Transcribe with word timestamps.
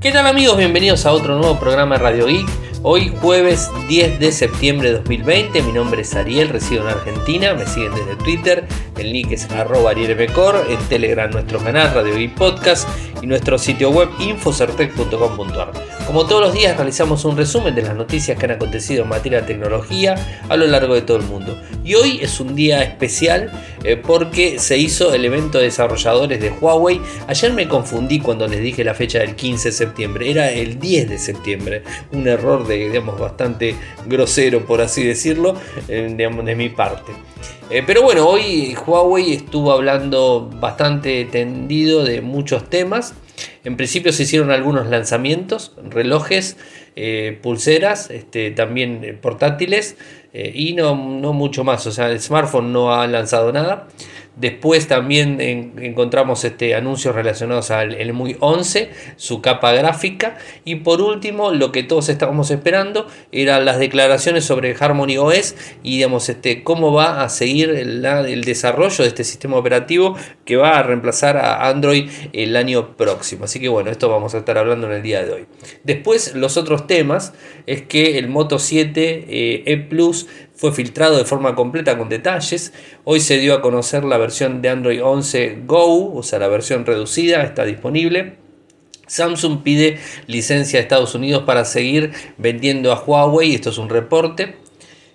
¿Qué 0.00 0.12
tal 0.12 0.28
amigos? 0.28 0.56
Bienvenidos 0.56 1.06
a 1.06 1.12
otro 1.12 1.36
nuevo 1.38 1.58
programa 1.58 1.96
de 1.96 2.02
Radio 2.04 2.26
Geek. 2.26 2.46
Hoy 2.84 3.12
jueves 3.20 3.68
10 3.88 4.20
de 4.20 4.30
septiembre 4.30 4.90
de 4.90 4.98
2020, 4.98 5.60
mi 5.62 5.72
nombre 5.72 6.02
es 6.02 6.14
Ariel, 6.14 6.50
resido 6.50 6.82
en 6.82 6.96
Argentina, 6.96 7.52
me 7.54 7.66
siguen 7.66 7.92
desde 7.96 8.14
Twitter, 8.14 8.64
el 8.96 9.12
link 9.12 9.32
es 9.32 9.50
arroba 9.50 9.90
arielmcor, 9.90 10.64
en 10.68 10.78
Telegram 10.88 11.28
nuestro 11.28 11.58
canal 11.58 11.92
Radio 11.92 12.14
Geek 12.14 12.32
Podcast 12.36 12.88
y 13.22 13.26
nuestro 13.26 13.58
sitio 13.58 13.90
web 13.90 14.08
infocertec.com.ar. 14.20 15.72
Como 16.06 16.26
todos 16.26 16.40
los 16.40 16.54
días 16.54 16.76
realizamos 16.76 17.24
un 17.24 17.36
resumen 17.36 17.74
de 17.74 17.82
las 17.82 17.94
noticias 17.94 18.38
que 18.38 18.46
han 18.46 18.52
acontecido 18.52 19.02
en 19.02 19.10
materia 19.10 19.42
de 19.42 19.46
tecnología 19.46 20.14
a 20.48 20.56
lo 20.56 20.66
largo 20.66 20.94
de 20.94 21.02
todo 21.02 21.18
el 21.18 21.24
mundo. 21.24 21.60
Y 21.84 21.94
hoy 21.94 22.18
es 22.22 22.40
un 22.40 22.54
día 22.54 22.82
especial 22.82 23.52
eh, 23.84 23.96
porque 23.96 24.58
se 24.58 24.78
hizo 24.78 25.12
el 25.12 25.24
evento 25.24 25.58
de 25.58 25.64
desarrolladores 25.64 26.40
de 26.40 26.50
Huawei. 26.50 27.00
Ayer 27.26 27.52
me 27.52 27.68
confundí 27.68 28.20
cuando 28.20 28.46
les 28.46 28.60
dije 28.60 28.84
la 28.84 28.94
fecha 28.94 29.18
del 29.18 29.34
15 29.34 29.68
de 29.68 29.72
septiembre, 29.72 30.30
era 30.30 30.50
el 30.50 30.78
10 30.78 31.10
de 31.10 31.18
septiembre, 31.18 31.82
un 32.12 32.26
error 32.26 32.66
de, 32.66 32.88
digamos, 32.88 33.18
bastante 33.18 33.76
grosero, 34.06 34.64
por 34.64 34.80
así 34.80 35.04
decirlo, 35.04 35.54
eh, 35.88 36.14
de 36.16 36.54
mi 36.56 36.68
parte. 36.70 37.12
Eh, 37.70 37.82
pero 37.86 38.02
bueno, 38.02 38.26
hoy 38.26 38.74
Huawei 38.86 39.34
estuvo 39.34 39.72
hablando 39.72 40.48
bastante 40.58 41.26
tendido 41.26 42.02
de 42.02 42.22
muchos 42.22 42.70
temas. 42.70 43.07
En 43.64 43.76
principio 43.76 44.12
se 44.12 44.24
hicieron 44.24 44.50
algunos 44.50 44.86
lanzamientos, 44.86 45.72
relojes, 45.90 46.56
eh, 46.96 47.38
pulseras, 47.42 48.10
este, 48.10 48.50
también 48.50 49.18
portátiles 49.20 49.96
y 50.32 50.74
no, 50.74 50.94
no 50.94 51.32
mucho 51.32 51.64
más. 51.64 51.86
O 51.86 51.92
sea, 51.92 52.10
el 52.10 52.20
smartphone 52.20 52.72
no 52.72 52.92
ha 52.94 53.06
lanzado 53.06 53.52
nada. 53.52 53.88
Después 54.40 54.86
también 54.86 55.40
encontramos 55.40 56.44
este, 56.44 56.74
anuncios 56.74 57.14
relacionados 57.14 57.70
al 57.70 57.94
el 57.94 58.12
MUI 58.12 58.36
11, 58.40 58.90
su 59.16 59.42
capa 59.42 59.72
gráfica. 59.72 60.38
Y 60.64 60.76
por 60.76 61.00
último, 61.00 61.52
lo 61.52 61.72
que 61.72 61.82
todos 61.82 62.08
estábamos 62.08 62.50
esperando 62.50 63.06
eran 63.32 63.64
las 63.64 63.78
declaraciones 63.78 64.44
sobre 64.44 64.76
Harmony 64.78 65.16
OS 65.18 65.54
y 65.82 65.96
digamos, 65.96 66.28
este, 66.28 66.62
cómo 66.62 66.92
va 66.92 67.22
a 67.22 67.28
seguir 67.28 67.70
el, 67.70 68.04
el 68.04 68.44
desarrollo 68.44 69.02
de 69.02 69.08
este 69.08 69.24
sistema 69.24 69.56
operativo 69.56 70.16
que 70.44 70.56
va 70.56 70.78
a 70.78 70.82
reemplazar 70.82 71.36
a 71.36 71.68
Android 71.68 72.08
el 72.32 72.56
año 72.56 72.96
próximo. 72.96 73.44
Así 73.44 73.60
que 73.60 73.68
bueno, 73.68 73.90
esto 73.90 74.08
vamos 74.08 74.34
a 74.34 74.38
estar 74.38 74.56
hablando 74.56 74.86
en 74.86 74.94
el 74.94 75.02
día 75.02 75.24
de 75.24 75.32
hoy. 75.32 75.46
Después, 75.84 76.34
los 76.34 76.56
otros 76.56 76.86
temas 76.86 77.32
es 77.66 77.82
que 77.82 78.18
el 78.18 78.28
Moto 78.28 78.58
7 78.58 79.26
eh, 79.28 79.62
E 79.66 79.76
Plus 79.78 80.26
fue 80.58 80.72
filtrado 80.72 81.16
de 81.16 81.24
forma 81.24 81.54
completa 81.54 81.96
con 81.96 82.08
detalles. 82.08 82.72
Hoy 83.04 83.20
se 83.20 83.38
dio 83.38 83.54
a 83.54 83.62
conocer 83.62 84.04
la 84.04 84.18
versión 84.18 84.60
de 84.60 84.68
Android 84.68 85.02
11 85.02 85.62
Go, 85.64 86.12
o 86.14 86.22
sea, 86.24 86.40
la 86.40 86.48
versión 86.48 86.84
reducida, 86.84 87.44
está 87.44 87.64
disponible. 87.64 88.34
Samsung 89.06 89.62
pide 89.62 89.98
licencia 90.26 90.80
a 90.80 90.82
Estados 90.82 91.14
Unidos 91.14 91.44
para 91.44 91.64
seguir 91.64 92.12
vendiendo 92.38 92.92
a 92.92 93.00
Huawei, 93.00 93.54
esto 93.54 93.70
es 93.70 93.78
un 93.78 93.88
reporte. 93.88 94.56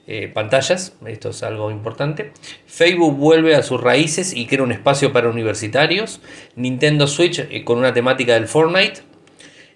Eh, 0.07 0.29
pantallas, 0.33 0.95
esto 1.05 1.29
es 1.29 1.43
algo 1.43 1.71
importante. 1.71 2.31
Facebook 2.65 3.15
vuelve 3.17 3.55
a 3.55 3.63
sus 3.63 3.79
raíces 3.79 4.33
y 4.33 4.47
crea 4.47 4.63
un 4.63 4.71
espacio 4.71 5.11
para 5.11 5.29
universitarios. 5.29 6.21
Nintendo 6.55 7.05
Switch 7.05 7.39
eh, 7.39 7.63
con 7.65 7.79
una 7.79 7.93
temática 7.93 8.33
del 8.33 8.47
Fortnite. 8.47 9.12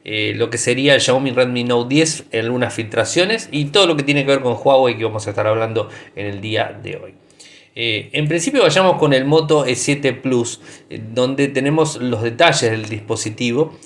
Eh, 0.10 0.34
lo 0.38 0.50
que 0.50 0.58
sería 0.58 0.96
el 0.96 1.02
Xiaomi 1.02 1.32
Redmi 1.32 1.66
Note 1.66 1.94
10 1.94 2.28
en 2.32 2.46
algunas 2.46 2.74
filtraciones 2.74 3.50
y 3.52 3.66
todo 3.66 3.88
lo 3.88 3.98
que 3.98 4.04
tiene 4.04 4.26
que 4.26 4.32
ver 4.32 4.42
con 4.42 4.56
Huawei 4.58 4.98
que 4.98 5.04
vamos 5.04 5.28
a 5.28 5.32
estar 5.32 5.46
hablando 5.46 5.90
en 6.16 6.28
el 6.28 6.40
día 6.40 6.80
de 6.82 6.96
hoy. 6.96 7.14
Eh, 7.76 8.10
en 8.14 8.26
principio 8.30 8.64
vayamos 8.64 8.98
con 8.98 9.12
el 9.12 9.26
Moto 9.26 9.66
E7 9.66 10.22
Plus, 10.22 10.62
eh, 10.90 11.02
donde 11.14 11.50
tenemos 11.50 11.98
los 11.98 12.24
detalles 12.24 12.72
del 12.72 12.88
dispositivo. 12.88 13.78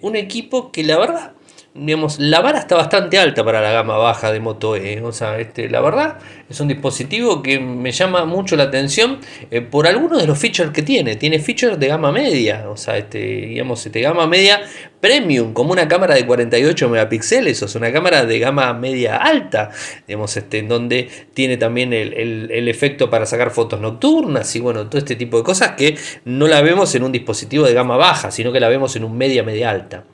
un 0.00 0.16
equipo 0.16 0.70
que 0.70 0.84
la 0.84 0.98
verdad 0.98 1.32
digamos, 1.74 2.18
la 2.18 2.40
vara 2.40 2.58
está 2.58 2.76
bastante 2.76 3.18
alta 3.18 3.44
para 3.44 3.62
la 3.62 3.72
gama 3.72 3.96
baja 3.96 4.30
de 4.30 4.40
Moto 4.40 4.76
E. 4.76 5.00
O 5.02 5.12
sea, 5.12 5.38
este, 5.38 5.70
la 5.70 5.80
verdad 5.80 6.18
es 6.48 6.60
un 6.60 6.68
dispositivo 6.68 7.42
que 7.42 7.60
me 7.60 7.92
llama 7.92 8.26
mucho 8.26 8.56
la 8.56 8.64
atención 8.64 9.18
eh, 9.50 9.62
por 9.62 9.86
algunos 9.86 10.20
de 10.20 10.26
los 10.26 10.38
features 10.38 10.70
que 10.70 10.82
tiene. 10.82 11.16
Tiene 11.16 11.38
features 11.38 11.78
de 11.78 11.88
gama 11.88 12.12
media, 12.12 12.68
o 12.68 12.76
sea, 12.76 12.98
este, 12.98 13.18
digamos, 13.18 13.84
este, 13.86 14.02
gama 14.02 14.26
media 14.26 14.60
premium, 15.00 15.52
como 15.54 15.72
una 15.72 15.88
cámara 15.88 16.14
de 16.14 16.26
48 16.26 16.88
megapíxeles, 16.90 17.62
o 17.62 17.68
sea, 17.68 17.78
una 17.78 17.92
cámara 17.92 18.24
de 18.26 18.38
gama 18.38 18.72
media 18.74 19.16
alta, 19.16 19.70
digamos, 20.06 20.36
este, 20.36 20.58
en 20.58 20.68
donde 20.68 21.08
tiene 21.34 21.56
también 21.56 21.92
el, 21.92 22.50
el 22.50 22.68
efecto 22.68 23.10
para 23.10 23.26
sacar 23.26 23.50
fotos 23.50 23.80
nocturnas 23.80 24.54
y 24.54 24.60
bueno, 24.60 24.86
todo 24.88 24.98
este 24.98 25.16
tipo 25.16 25.38
de 25.38 25.42
cosas 25.42 25.72
que 25.72 25.96
no 26.24 26.46
la 26.46 26.60
vemos 26.60 26.94
en 26.94 27.02
un 27.02 27.12
dispositivo 27.12 27.64
de 27.64 27.74
gama 27.74 27.96
baja, 27.96 28.30
sino 28.30 28.52
que 28.52 28.60
la 28.60 28.68
vemos 28.68 28.94
en 28.94 29.04
un 29.04 29.16
media 29.16 29.42
media 29.42 29.70
alta. 29.70 30.04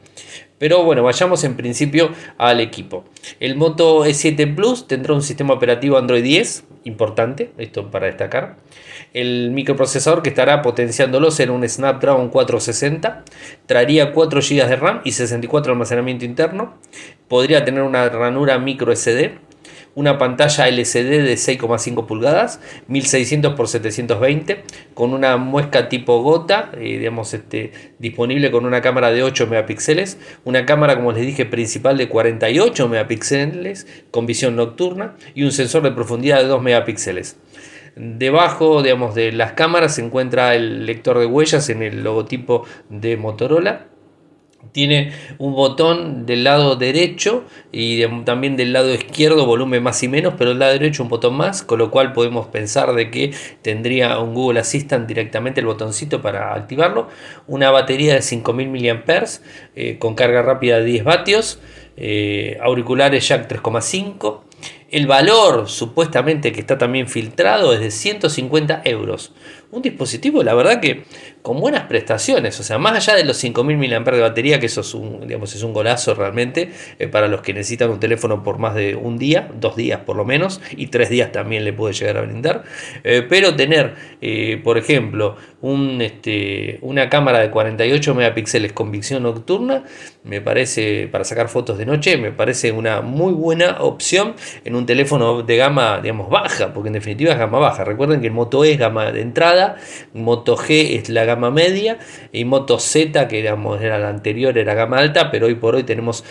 Pero 0.59 0.83
bueno, 0.85 1.03
vayamos 1.03 1.45
en 1.45 1.57
principio 1.57 2.11
al 2.37 2.61
equipo. 2.61 3.05
El 3.41 3.57
Moto 3.57 4.05
E7 4.05 4.55
Plus 4.55 4.87
tendrá 4.87 5.15
un 5.15 5.23
sistema 5.23 5.55
operativo 5.55 5.97
Android 5.97 6.23
10, 6.23 6.65
importante, 6.85 7.53
esto 7.59 7.91
para 7.91 8.07
destacar. 8.07 8.57
El 9.15 9.51
microprocesador 9.53 10.23
que 10.23 10.31
estará 10.31 10.63
potenciándolo 10.63 11.31
será 11.31 11.53
un 11.53 11.67
Snapdragon 11.69 12.29
460. 12.29 13.25
Traería 13.67 14.13
4 14.13 14.41
GB 14.41 14.69
de 14.69 14.77
RAM 14.77 15.01
y 15.05 15.13
64 15.13 15.67
de 15.67 15.73
almacenamiento 15.73 16.25
interno. 16.25 16.75
Podría 17.29 17.65
tener 17.65 17.83
una 17.83 18.09
ranura 18.09 18.59
micro 18.59 18.95
SD 18.95 19.47
una 19.94 20.19
pantalla 20.19 20.69
LCD 20.69 21.22
de 21.22 21.34
6,5 21.34 22.06
pulgadas, 22.06 22.60
1600 22.88 23.53
x 23.53 23.71
720, 23.71 24.62
con 24.94 25.12
una 25.12 25.37
muesca 25.37 25.88
tipo 25.88 26.22
gota, 26.22 26.71
eh, 26.75 26.99
digamos, 26.99 27.34
este, 27.34 27.72
disponible 27.98 28.50
con 28.50 28.65
una 28.65 28.81
cámara 28.81 29.10
de 29.10 29.22
8 29.22 29.47
megapíxeles, 29.47 30.19
una 30.44 30.66
cámara, 30.66 30.97
como 30.97 31.12
les 31.12 31.27
dije, 31.27 31.47
principal 31.47 31.97
de 31.98 32.09
48 32.09 32.88
megapíxeles 32.88 33.87
con 34.10 34.27
visión 34.27 34.56
nocturna 34.56 35.16
y 35.34 35.44
un 35.44 35.53
sensor 35.53 35.82
de 35.82 35.93
profundidad 35.93 36.38
de 36.38 36.47
2 36.47 36.62
megapíxeles. 36.62 37.37
Debajo 37.97 38.82
digamos, 38.82 39.16
de 39.16 39.32
las 39.32 39.53
cámaras 39.53 39.97
se 39.97 40.04
encuentra 40.04 40.54
el 40.54 40.87
lector 40.87 41.19
de 41.19 41.27
huellas 41.27 41.69
en 41.69 41.82
el 41.82 42.04
logotipo 42.04 42.65
de 42.88 43.16
Motorola 43.16 43.87
tiene 44.73 45.13
un 45.39 45.55
botón 45.55 46.27
del 46.27 46.45
lado 46.45 46.77
derecho 46.77 47.45
y 47.73 48.05
también 48.25 48.57
del 48.57 48.73
lado 48.73 48.93
izquierdo 48.93 49.47
volumen 49.47 49.83
más 49.83 50.03
y 50.03 50.09
menos, 50.09 50.35
pero 50.37 50.51
del 50.51 50.59
lado 50.59 50.73
derecho 50.73 51.03
un 51.03 51.09
botón 51.09 51.35
más, 51.35 51.63
con 51.63 51.79
lo 51.79 51.91
cual 51.91 52.13
podemos 52.13 52.47
pensar 52.49 52.95
de 52.95 53.11
que 53.11 53.33
tendría 53.63 54.19
un 54.19 54.35
Google 54.35 54.61
Assistant 54.61 55.07
directamente 55.07 55.61
el 55.61 55.67
botoncito 55.67 56.21
para 56.21 56.55
activarlo. 56.55 57.09
Una 57.47 57.71
batería 57.71 58.15
de 58.15 58.23
5000 58.23 58.69
mAh 58.69 59.25
eh, 59.75 59.99
con 59.99 60.15
carga 60.15 60.43
rápida 60.43 60.79
de 60.79 60.85
10 60.85 61.05
vatios, 61.05 61.61
eh, 61.97 62.59
auriculares 62.61 63.27
jack 63.27 63.49
3,5. 63.49 64.43
El 64.91 65.07
valor 65.07 65.69
supuestamente 65.69 66.51
que 66.51 66.61
está 66.61 66.79
también 66.79 67.09
filtrado 67.09 67.73
es 67.75 67.81
de 67.81 67.91
150 67.91 68.83
euros 68.85 69.33
un 69.71 69.83
dispositivo, 69.83 70.43
la 70.43 70.55
verdad 70.55 70.81
que 70.81 71.05
con 71.43 71.61
buenas 71.61 71.84
prestaciones, 71.84 72.59
o 72.61 72.62
sea, 72.62 72.79
más 72.79 72.95
allá 72.95 73.17
de 73.17 73.25
los 73.25 73.37
5000 73.37 73.79
mAh 73.79 74.12
de 74.12 74.21
batería, 74.21 74.61
que 74.61 74.67
eso 74.67 74.81
es 74.81 74.95
un, 74.95 75.27
digamos, 75.27 75.55
es 75.55 75.62
un 75.62 75.73
golazo 75.73 76.15
realmente 76.15 76.71
eh, 76.99 77.09
para 77.09 77.29
los 77.29 77.43
que 77.43 77.53
necesitan 77.53 77.91
un 77.91 78.01
teléfono 78.01 78.43
por 78.43 78.59
más 78.59 78.75
de 78.75 78.97
un 78.97 79.19
día, 79.19 79.51
dos 79.59 79.77
días 79.77 80.01
por 80.01 80.17
lo 80.17 80.25
menos, 80.25 80.61
y 80.77 80.89
tres 80.89 81.11
días 81.11 81.33
también 81.33 81.65
le 81.65 81.73
puede 81.73 81.95
llegar 81.95 82.19
a 82.19 82.23
brindar, 82.23 82.65
eh, 83.05 83.27
pero 83.28 83.57
tener, 83.57 83.95
eh, 84.21 84.61
por 84.62 84.78
ejemplo, 84.78 85.37
un, 85.61 86.01
este, 86.01 86.78
una 86.83 87.09
cámara 87.09 87.41
de 87.41 87.51
48 87.51 88.15
megapíxeles 88.15 88.73
con 88.73 88.91
visión 88.91 89.23
nocturna, 89.23 89.84
me 90.25 90.41
parece, 90.41 91.09
para 91.11 91.25
sacar 91.25 91.49
fotos 91.49 91.78
de 91.78 91.87
noche, 91.87 92.17
me 92.19 92.33
parece 92.33 92.71
una 92.73 93.01
muy 93.01 93.33
buena 93.33 93.78
opción 93.81 94.34
en 94.65 94.77
un 94.77 94.87
teléfono 94.87 95.43
de 95.43 95.57
gama, 95.57 96.01
digamos, 96.03 96.28
baja, 96.28 96.73
porque 96.73 96.89
en 96.89 96.95
definitiva 96.95 97.33
es 97.33 97.39
gama 97.39 97.59
baja. 97.59 97.84
Recuerden 97.84 98.21
que 98.21 98.27
el 98.27 98.33
Moto 98.33 98.65
E 98.65 98.73
es 98.73 98.78
gama 98.78 99.11
de 99.11 99.23
entrada, 99.23 99.58
Moto 100.15 100.57
G 100.57 100.99
es 100.99 101.09
la 101.09 101.25
gama 101.25 101.51
media 101.51 101.99
y 102.33 102.45
Moto 102.45 102.78
Z, 102.78 103.28
que 103.28 103.41
era 103.41 103.99
la 103.99 104.09
anterior, 104.09 104.57
era 104.57 104.75
gama 104.75 104.99
alta, 104.99 105.31
pero 105.31 105.47
hoy 105.47 105.55
por 105.55 105.75
hoy 105.75 105.84
tenemos 105.84 106.25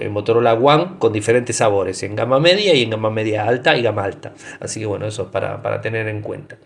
eh, 0.00 0.08
Motorola 0.08 0.54
One 0.54 0.98
con 0.98 1.12
diferentes 1.12 1.56
sabores, 1.56 2.02
en 2.02 2.16
gama 2.16 2.40
media 2.40 2.74
y 2.74 2.82
en 2.82 2.90
gama 2.90 3.10
media 3.10 3.46
alta 3.46 3.76
y 3.76 3.82
gama 3.82 4.04
alta. 4.04 4.32
Así 4.60 4.80
que 4.80 4.86
bueno, 4.86 5.06
eso 5.06 5.22
es 5.22 5.28
para, 5.28 5.62
para 5.62 5.80
tener 5.80 6.08
en 6.08 6.22
cuenta. 6.22 6.58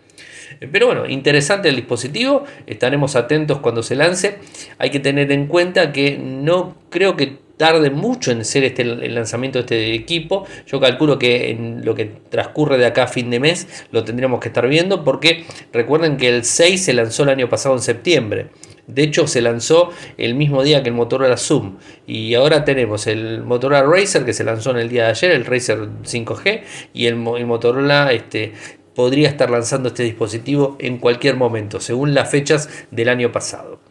Eh, 0.59 0.69
pero 0.71 0.87
bueno, 0.87 1.05
interesante 1.07 1.69
el 1.69 1.75
dispositivo, 1.75 2.43
estaremos 2.65 3.15
atentos 3.15 3.59
cuando 3.59 3.83
se 3.83 3.95
lance. 3.95 4.39
Hay 4.77 4.89
que 4.89 4.99
tener 4.99 5.31
en 5.31 5.47
cuenta 5.47 5.91
que 5.91 6.17
no 6.17 6.75
creo 6.89 7.15
que 7.15 7.46
tarde 7.57 7.89
mucho 7.89 8.31
en 8.31 8.45
ser 8.45 8.63
este, 8.63 8.83
el 8.83 9.15
lanzamiento 9.15 9.59
de 9.59 9.63
este 9.63 9.93
equipo. 9.93 10.45
Yo 10.67 10.79
calculo 10.79 11.19
que 11.19 11.51
en 11.51 11.83
lo 11.83 11.95
que 11.95 12.05
transcurre 12.05 12.77
de 12.77 12.85
acá 12.85 13.03
a 13.03 13.07
fin 13.07 13.29
de 13.29 13.39
mes 13.39 13.67
lo 13.91 14.03
tendríamos 14.03 14.39
que 14.39 14.47
estar 14.47 14.67
viendo 14.67 15.03
porque 15.03 15.45
recuerden 15.73 16.17
que 16.17 16.29
el 16.29 16.43
6 16.43 16.85
se 16.85 16.93
lanzó 16.93 17.23
el 17.23 17.29
año 17.29 17.49
pasado 17.49 17.75
en 17.75 17.81
septiembre. 17.81 18.47
De 18.87 19.03
hecho, 19.03 19.27
se 19.27 19.41
lanzó 19.41 19.89
el 20.17 20.33
mismo 20.33 20.63
día 20.63 20.81
que 20.81 20.89
el 20.89 20.95
Motorola 20.95 21.35
Zoom. 21.35 21.75
Y 22.05 22.33
ahora 22.35 22.63
tenemos 22.63 23.05
el 23.07 23.43
Motorola 23.43 23.83
Racer 23.83 24.23
que 24.23 24.31
se 24.31 24.45
lanzó 24.45 24.71
en 24.71 24.77
el 24.77 24.87
día 24.87 25.03
de 25.03 25.09
ayer, 25.09 25.31
el 25.31 25.45
Racer 25.45 25.89
5G, 26.03 26.61
y 26.93 27.07
el, 27.07 27.15
el 27.15 27.45
Motorola 27.45 28.13
este, 28.13 28.53
podría 28.95 29.27
estar 29.27 29.49
lanzando 29.49 29.89
este 29.89 30.03
dispositivo 30.03 30.77
en 30.79 30.99
cualquier 30.99 31.35
momento, 31.35 31.81
según 31.81 32.13
las 32.13 32.31
fechas 32.31 32.69
del 32.89 33.09
año 33.09 33.31
pasado. 33.33 33.81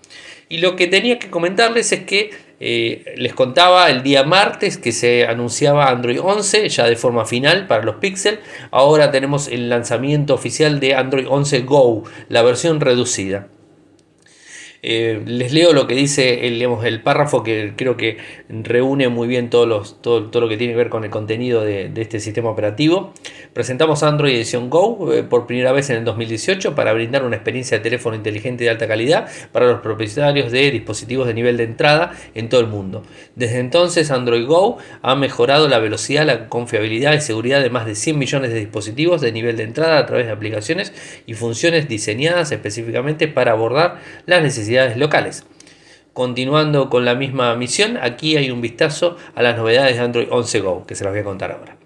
Y 0.48 0.58
lo 0.58 0.76
que 0.76 0.86
tenía 0.86 1.18
que 1.18 1.28
comentarles 1.28 1.92
es 1.92 2.00
que 2.04 2.30
Eh, 2.58 3.14
les 3.16 3.34
contaba 3.34 3.90
el 3.90 4.02
día 4.02 4.24
martes 4.24 4.78
que 4.78 4.92
se 4.92 5.26
anunciaba 5.26 5.88
Android 5.88 6.20
11 6.22 6.68
ya 6.68 6.86
de 6.86 6.96
forma 6.96 7.26
final 7.26 7.66
para 7.66 7.82
los 7.82 7.96
Pixel. 7.96 8.40
Ahora 8.70 9.10
tenemos 9.10 9.48
el 9.48 9.68
lanzamiento 9.68 10.34
oficial 10.34 10.80
de 10.80 10.94
Android 10.94 11.26
11 11.28 11.60
Go, 11.60 12.04
la 12.28 12.42
versión 12.42 12.80
reducida. 12.80 13.48
Eh, 14.88 15.20
les 15.26 15.52
leo 15.52 15.72
lo 15.72 15.88
que 15.88 15.96
dice 15.96 16.46
el, 16.46 16.62
el, 16.62 17.02
párrafo 17.02 17.42
que 17.42 17.72
creo 17.74 17.96
que 17.96 18.18
reúne 18.48 19.08
muy 19.08 19.26
bien 19.26 19.50
todo, 19.50 19.66
lo 19.66 20.48
que 20.48 20.56
tiene 20.56 20.74
que 20.74 20.76
ver 20.76 20.90
con 20.90 21.02
el 21.02 21.10
contenido 21.10 21.64
de, 21.64 21.90
este 21.96 22.20
sistema 22.20 22.50
operativo. 22.50 23.12
Presentamos 23.52 24.04
Android 24.04 24.36
Edition 24.36 24.70
Go 24.70 25.12
eh, 25.12 25.24
por 25.24 25.48
primera 25.48 25.72
vez 25.72 25.90
en 25.90 25.96
el 25.96 26.04
2018 26.04 26.76
para 26.76 26.92
brindar 26.92 27.24
una 27.24 27.34
experiencia 27.34 27.78
de 27.78 27.82
teléfono 27.82 28.14
inteligente 28.14 28.62
de 28.62 28.70
alta 28.70 28.86
calidad 28.86 29.28
para 29.50 29.66
los 29.66 29.80
propietarios 29.80 30.52
de 30.52 30.70
dispositivos 30.70 31.26
de 31.26 31.34
nivel 31.34 31.56
de 31.56 31.64
entrada 31.64 32.12
en 32.36 32.48
todo 32.48 32.60
el 32.60 32.68
mundo. 32.68 33.02
Desde 33.34 33.58
entonces 33.58 34.12
Android 34.12 34.46
Go 34.46 34.78
ha 35.02 35.16
mejorado 35.16 35.66
la 35.66 35.80
velocidad, 35.80 36.24
la 36.24 36.48
confiabilidad 36.48 37.12
y 37.14 37.20
seguridad 37.20 37.60
de 37.60 37.70
más 37.70 37.86
de 37.86 37.96
100 37.96 38.16
millones 38.16 38.52
de 38.52 38.60
dispositivos 38.60 39.20
de 39.20 39.32
nivel 39.32 39.56
de 39.56 39.64
entrada 39.64 39.98
a 39.98 40.06
través 40.06 40.26
de 40.26 40.32
aplicaciones 40.32 40.92
y 41.26 41.34
funciones 41.34 41.88
diseñadas 41.88 42.52
específicamente 42.52 43.26
para 43.26 43.50
abordar 43.50 44.00
las 44.26 44.42
necesidades 44.44 44.75
locales. 44.96 45.46
Continuando 46.12 46.88
con 46.88 47.04
la 47.04 47.14
misma 47.14 47.54
misión, 47.56 47.98
aquí 48.00 48.36
hay 48.36 48.50
un 48.50 48.60
vistazo 48.60 49.16
a 49.34 49.42
las 49.42 49.56
novedades 49.56 49.96
de 49.96 50.02
Android 50.02 50.28
11 50.30 50.60
Go, 50.60 50.86
que 50.86 50.94
se 50.94 51.04
las 51.04 51.12
voy 51.12 51.20
a 51.20 51.24
contar 51.24 51.52
ahora. 51.52 51.76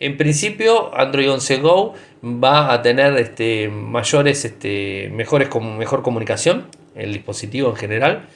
En 0.00 0.16
principio, 0.16 0.94
Android 0.94 1.30
11 1.30 1.58
Go 1.58 1.94
va 2.24 2.72
a 2.72 2.82
tener 2.82 3.16
este, 3.16 3.68
mayores, 3.68 4.44
este, 4.44 5.08
mejores, 5.12 5.48
mejor 5.78 6.02
comunicación, 6.02 6.66
el 6.96 7.12
dispositivo 7.12 7.70
en 7.70 7.76
general. 7.76 8.26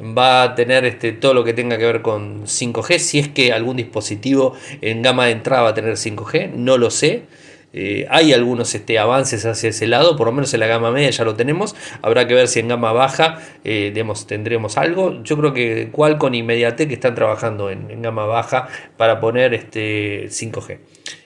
Va 0.00 0.42
a 0.42 0.54
tener 0.56 0.84
este, 0.84 1.12
todo 1.12 1.34
lo 1.34 1.44
que 1.44 1.52
tenga 1.52 1.78
que 1.78 1.84
ver 1.84 2.02
con 2.02 2.46
5G, 2.46 2.98
si 2.98 3.20
es 3.20 3.28
que 3.28 3.52
algún 3.52 3.76
dispositivo 3.76 4.56
en 4.80 5.02
gama 5.02 5.26
de 5.26 5.32
entrada 5.32 5.62
va 5.62 5.68
a 5.68 5.74
tener 5.74 5.94
5G, 5.94 6.50
no 6.50 6.78
lo 6.78 6.90
sé. 6.90 7.22
Eh, 7.76 8.06
hay 8.08 8.32
algunos 8.32 8.72
este, 8.74 9.00
avances 9.00 9.44
hacia 9.44 9.70
ese 9.70 9.88
lado, 9.88 10.16
por 10.16 10.28
lo 10.28 10.32
menos 10.32 10.54
en 10.54 10.60
la 10.60 10.68
gama 10.68 10.92
media 10.92 11.10
ya 11.10 11.24
lo 11.24 11.34
tenemos. 11.34 11.74
Habrá 12.02 12.28
que 12.28 12.34
ver 12.34 12.46
si 12.46 12.60
en 12.60 12.68
gama 12.68 12.92
baja 12.92 13.40
eh, 13.64 13.92
tendremos 14.28 14.78
algo. 14.78 15.22
Yo 15.24 15.36
creo 15.36 15.52
que 15.52 15.90
Qualcomm 15.90 16.34
y 16.34 16.42
Mediatek 16.44 16.92
están 16.92 17.16
trabajando 17.16 17.70
en, 17.70 17.90
en 17.90 18.00
gama 18.00 18.26
baja 18.26 18.68
para 18.96 19.18
poner 19.18 19.54
este 19.54 20.26
5G 20.28 20.78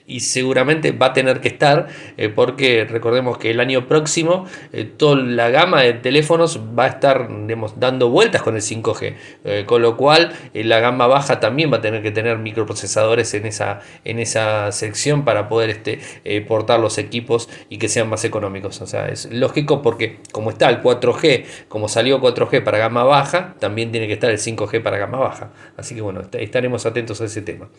y 0.09 0.21
seguramente 0.21 0.91
va 0.91 1.07
a 1.07 1.13
tener 1.13 1.39
que 1.39 1.47
estar 1.47 1.87
eh, 2.17 2.29
porque 2.29 2.85
recordemos 2.89 3.37
que 3.37 3.51
el 3.51 3.59
año 3.59 3.87
próximo 3.87 4.45
eh, 4.73 4.83
toda 4.83 5.15
la 5.21 5.49
gama 5.51 5.83
de 5.83 5.93
teléfonos 5.93 6.59
va 6.77 6.85
a 6.85 6.87
estar 6.87 7.29
dando 7.77 8.09
vueltas 8.09 8.41
con 8.41 8.55
el 8.55 8.61
5G, 8.61 9.15
eh, 9.45 9.63
con 9.65 9.81
lo 9.81 9.95
cual 9.95 10.33
la 10.53 10.79
gama 10.79 11.07
baja 11.07 11.39
también 11.39 11.71
va 11.71 11.77
a 11.77 11.81
tener 11.81 12.01
que 12.01 12.11
tener 12.11 12.39
microprocesadores 12.39 13.33
en 13.35 13.45
esa, 13.45 13.81
en 14.03 14.19
esa 14.19 14.71
sección 14.71 15.23
para 15.23 15.47
poder 15.47 15.69
este, 15.69 15.99
portar 16.41 16.79
los 16.79 16.97
equipos 16.97 17.47
y 17.69 17.77
que 17.77 17.87
sean 17.87 18.09
más 18.09 18.25
económicos. 18.25 18.81
O 18.81 18.87
sea, 18.87 19.09
es 19.09 19.31
lógico 19.31 19.81
porque 19.83 20.17
como 20.31 20.49
está 20.49 20.69
el 20.69 20.81
4G, 20.81 21.45
como 21.67 21.87
salió 21.87 22.19
4G 22.19 22.63
para 22.63 22.79
gama 22.79 23.03
baja, 23.03 23.55
también 23.59 23.91
tiene 23.91 24.07
que 24.07 24.13
estar 24.13 24.31
el 24.31 24.39
5G 24.39 24.81
para 24.81 24.97
gama 24.97 25.19
baja. 25.19 25.51
Así 25.77 25.93
que 25.93 26.01
bueno, 26.01 26.21
estaremos 26.33 26.85
atentos 26.87 27.21
a 27.21 27.25
ese 27.25 27.43
tema. 27.43 27.69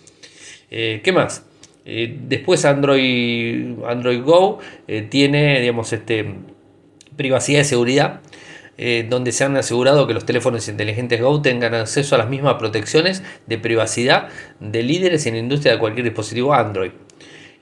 ¿Qué 0.70 1.12
más? 1.12 1.44
Eh, 1.92 2.16
después 2.28 2.64
Android, 2.64 3.82
Android 3.84 4.22
Go 4.22 4.60
eh, 4.86 5.02
tiene 5.02 5.60
digamos, 5.60 5.92
este, 5.92 6.36
privacidad 7.16 7.62
y 7.62 7.64
seguridad, 7.64 8.20
eh, 8.78 9.04
donde 9.10 9.32
se 9.32 9.42
han 9.42 9.56
asegurado 9.56 10.06
que 10.06 10.14
los 10.14 10.24
teléfonos 10.24 10.68
inteligentes 10.68 11.20
Go 11.20 11.42
tengan 11.42 11.74
acceso 11.74 12.14
a 12.14 12.18
las 12.18 12.28
mismas 12.28 12.54
protecciones 12.54 13.24
de 13.48 13.58
privacidad 13.58 14.28
de 14.60 14.84
líderes 14.84 15.26
en 15.26 15.34
la 15.34 15.40
industria 15.40 15.72
de 15.72 15.78
cualquier 15.80 16.04
dispositivo 16.04 16.54
Android. 16.54 16.92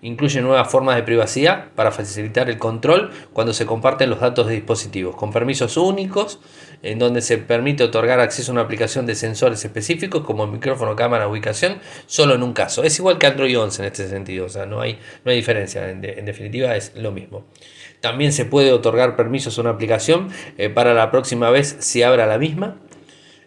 Incluye 0.03 0.43
nuevas 0.43 0.71
formas 0.71 0.97
de 0.97 1.05
privacidad 1.05 1.71
para 1.75 1.91
facilitar 1.91 2.51
el 2.51 2.59
control 2.59 3.11
cuando 3.33 3.55
se 3.55 3.65
comparten 3.65 4.11
los 4.11 4.21
datos 4.21 4.47
de 4.47 4.57
dispositivos, 4.57 5.17
con 5.17 5.33
permisos 5.33 5.79
únicos, 5.79 6.39
en 6.83 6.99
donde 6.99 7.21
se 7.21 7.39
permite 7.39 7.83
otorgar 7.83 8.21
acceso 8.21 8.53
a 8.53 8.55
una 8.55 8.63
aplicación 8.63 9.07
de 9.07 9.15
sensores 9.15 9.65
específicos 9.65 10.25
como 10.25 10.47
micrófono, 10.47 10.95
cámara, 10.95 11.29
ubicación, 11.29 11.79
solo 12.07 12.35
en 12.35 12.43
un 12.43 12.53
caso. 12.53 12.85
Es 12.85 12.99
igual 12.99 13.19
que 13.19 13.27
Android 13.27 13.59
11 13.59 13.83
en 13.83 13.87
este 13.87 14.09
sentido, 14.09 14.47
o 14.47 14.49
sea, 14.49 14.67
no 14.67 14.81
hay, 14.81 14.99
no 15.25 15.31
hay 15.31 15.37
diferencia, 15.37 15.91
en, 15.91 16.01
definitiva 16.01 16.77
es 16.77 16.93
lo 16.95 17.13
mismo. 17.13 17.45
También 18.01 18.33
se 18.33 18.45
puede 18.45 18.73
otorgar 18.73 19.17
permisos 19.17 19.59
a 19.59 19.61
una 19.61 19.71
aplicación 19.71 20.29
eh, 20.57 20.69
para 20.69 20.95
la 20.95 21.11
próxima 21.11 21.51
vez 21.51 21.77
si 21.81 22.03
abra 22.03 22.27
la 22.27 22.39
misma. 22.39 22.77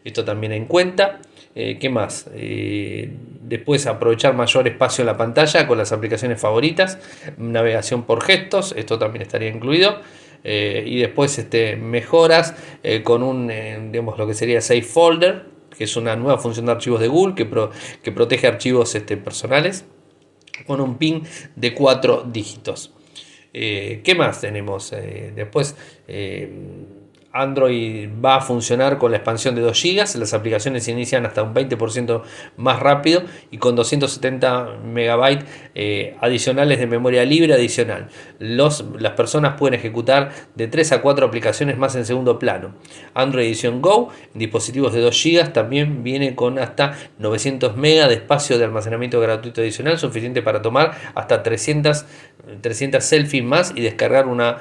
Esto 0.03 0.25
también 0.25 0.51
en 0.51 0.65
cuenta. 0.65 1.19
Eh, 1.55 1.77
¿Qué 1.79 1.89
más? 1.89 2.29
Eh, 2.33 3.13
después 3.43 3.85
aprovechar 3.87 4.33
mayor 4.33 4.67
espacio 4.67 5.03
en 5.03 5.07
la 5.07 5.17
pantalla 5.17 5.67
con 5.67 5.77
las 5.77 5.91
aplicaciones 5.91 6.39
favoritas. 6.39 6.99
Navegación 7.37 8.03
por 8.03 8.23
gestos, 8.23 8.73
esto 8.77 8.99
también 8.99 9.21
estaría 9.21 9.49
incluido. 9.49 9.99
Eh, 10.43 10.83
y 10.85 10.99
después 10.99 11.38
este, 11.38 11.75
mejoras 11.75 12.55
con 13.03 13.23
un, 13.23 13.47
digamos, 13.91 14.17
lo 14.17 14.27
que 14.27 14.33
sería 14.33 14.61
Safe 14.61 14.81
Folder, 14.81 15.45
que 15.77 15.83
es 15.83 15.95
una 15.95 16.15
nueva 16.15 16.38
función 16.38 16.65
de 16.65 16.71
archivos 16.73 16.99
de 16.99 17.07
Google 17.07 17.35
que, 17.35 18.11
protege 18.11 18.47
archivos 18.47 18.95
este, 18.95 19.17
personales 19.17 19.85
con 20.65 20.81
un 20.81 20.97
PIN 20.97 21.23
de 21.55 21.73
cuatro 21.73 22.23
dígitos. 22.23 22.93
¿Qué 23.53 24.15
más 24.17 24.41
tenemos? 24.41 24.91
después 25.35 25.75
Android 27.33 28.09
va 28.23 28.37
a 28.37 28.41
funcionar 28.41 28.97
con 28.97 29.11
la 29.11 29.17
expansión 29.17 29.55
de 29.55 29.61
2 29.61 29.83
GB, 29.83 30.19
las 30.19 30.33
aplicaciones 30.33 30.83
se 30.83 30.91
inician 30.91 31.25
hasta 31.25 31.43
un 31.43 31.53
20% 31.53 32.21
más 32.57 32.79
rápido 32.79 33.23
y 33.51 33.57
con 33.57 33.75
270 33.75 34.79
MB 34.83 35.43
eh, 35.75 36.17
adicionales 36.19 36.79
de 36.79 36.87
memoria 36.87 37.23
libre 37.23 37.53
adicional. 37.53 38.09
Las 38.39 38.81
personas 39.15 39.55
pueden 39.57 39.79
ejecutar 39.79 40.31
de 40.55 40.67
3 40.67 40.91
a 40.93 41.01
4 41.01 41.25
aplicaciones 41.25 41.77
más 41.77 41.95
en 41.95 42.05
segundo 42.05 42.37
plano. 42.37 42.75
Android 43.13 43.45
Edition 43.45 43.81
Go 43.81 44.09
en 44.33 44.39
dispositivos 44.39 44.93
de 44.93 45.01
2 45.01 45.23
GB 45.23 45.53
también 45.53 46.03
viene 46.03 46.35
con 46.35 46.59
hasta 46.59 46.97
900 47.19 47.77
MB 47.77 47.81
de 47.81 48.13
espacio 48.13 48.57
de 48.57 48.65
almacenamiento 48.65 49.19
gratuito 49.19 49.61
adicional, 49.61 49.97
suficiente 49.97 50.41
para 50.41 50.61
tomar 50.61 50.97
hasta 51.15 51.43
300, 51.43 52.05
300 52.61 53.03
selfies 53.03 53.43
más 53.43 53.73
y 53.75 53.81
descargar 53.81 54.27
una 54.27 54.57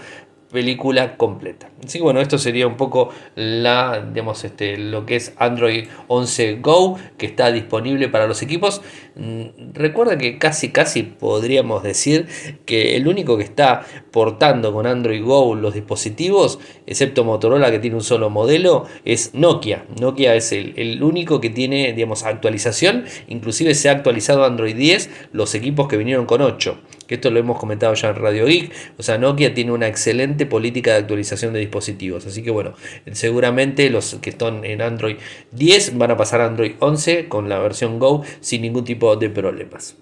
película 0.50 1.16
completa. 1.16 1.70
Así 1.84 2.00
bueno, 2.00 2.20
esto 2.20 2.38
sería 2.38 2.66
un 2.66 2.76
poco 2.76 3.10
la, 3.36 4.04
digamos, 4.12 4.44
este, 4.44 4.76
lo 4.76 5.06
que 5.06 5.16
es 5.16 5.32
Android 5.38 5.86
11 6.08 6.56
Go, 6.60 6.98
que 7.16 7.26
está 7.26 7.50
disponible 7.52 8.08
para 8.08 8.26
los 8.26 8.42
equipos. 8.42 8.82
Mm, 9.16 9.72
recuerda 9.72 10.18
que 10.18 10.38
casi, 10.38 10.70
casi 10.70 11.02
podríamos 11.02 11.82
decir 11.82 12.26
que 12.66 12.96
el 12.96 13.08
único 13.08 13.36
que 13.36 13.44
está 13.44 13.86
portando 14.10 14.72
con 14.72 14.86
Android 14.86 15.22
Go 15.24 15.54
los 15.54 15.74
dispositivos, 15.74 16.58
excepto 16.86 17.24
Motorola 17.24 17.70
que 17.70 17.78
tiene 17.78 17.96
un 17.96 18.02
solo 18.02 18.28
modelo, 18.28 18.86
es 19.04 19.34
Nokia. 19.34 19.86
Nokia 20.00 20.34
es 20.34 20.52
el, 20.52 20.74
el 20.76 21.02
único 21.02 21.40
que 21.40 21.50
tiene, 21.50 21.92
digamos, 21.92 22.24
actualización. 22.24 23.04
Inclusive 23.28 23.74
se 23.74 23.88
ha 23.88 23.92
actualizado 23.92 24.44
Android 24.44 24.76
10 24.76 25.10
los 25.32 25.54
equipos 25.54 25.88
que 25.88 25.96
vinieron 25.96 26.26
con 26.26 26.42
8 26.42 26.78
que 27.10 27.16
esto 27.16 27.32
lo 27.32 27.40
hemos 27.40 27.58
comentado 27.58 27.92
ya 27.94 28.10
en 28.10 28.14
Radio 28.14 28.46
Geek, 28.46 28.70
o 28.96 29.02
sea, 29.02 29.18
Nokia 29.18 29.52
tiene 29.52 29.72
una 29.72 29.88
excelente 29.88 30.39
política 30.46 30.92
de 30.92 30.98
actualización 30.98 31.52
de 31.52 31.60
dispositivos, 31.60 32.26
así 32.26 32.42
que 32.42 32.50
bueno, 32.50 32.74
seguramente 33.12 33.90
los 33.90 34.16
que 34.16 34.30
están 34.30 34.64
en 34.64 34.82
Android 34.82 35.16
10 35.52 35.98
van 35.98 36.10
a 36.10 36.16
pasar 36.16 36.40
a 36.40 36.46
Android 36.46 36.72
11 36.78 37.28
con 37.28 37.48
la 37.48 37.58
versión 37.58 37.98
Go 37.98 38.22
sin 38.40 38.62
ningún 38.62 38.84
tipo 38.84 39.16
de 39.16 39.30
problemas. 39.30 39.96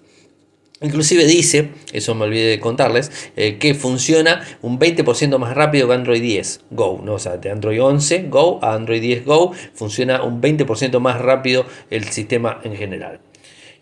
Inclusive 0.81 1.25
dice, 1.25 1.71
eso 1.91 2.15
me 2.15 2.23
olvidé 2.23 2.51
de 2.51 2.59
contarles, 2.61 3.11
eh, 3.35 3.57
que 3.57 3.73
funciona 3.73 4.47
un 4.61 4.79
20% 4.79 5.37
más 5.37 5.53
rápido 5.53 5.89
que 5.89 5.93
Android 5.93 6.21
10 6.21 6.61
Go. 6.71 7.01
¿no? 7.03 7.15
O 7.15 7.19
sea, 7.19 7.35
de 7.35 7.51
Android 7.51 7.83
11 7.83 8.27
Go 8.29 8.59
a 8.61 8.75
Android 8.75 9.01
10 9.01 9.25
Go 9.25 9.51
funciona 9.73 10.23
un 10.23 10.41
20% 10.41 10.99
más 11.01 11.19
rápido 11.19 11.65
el 11.89 12.05
sistema 12.05 12.61
en 12.63 12.77
general. 12.77 13.19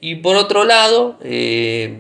Y 0.02 0.16
por 0.16 0.38
otro 0.38 0.64
lado, 0.64 1.20
eh, 1.24 1.98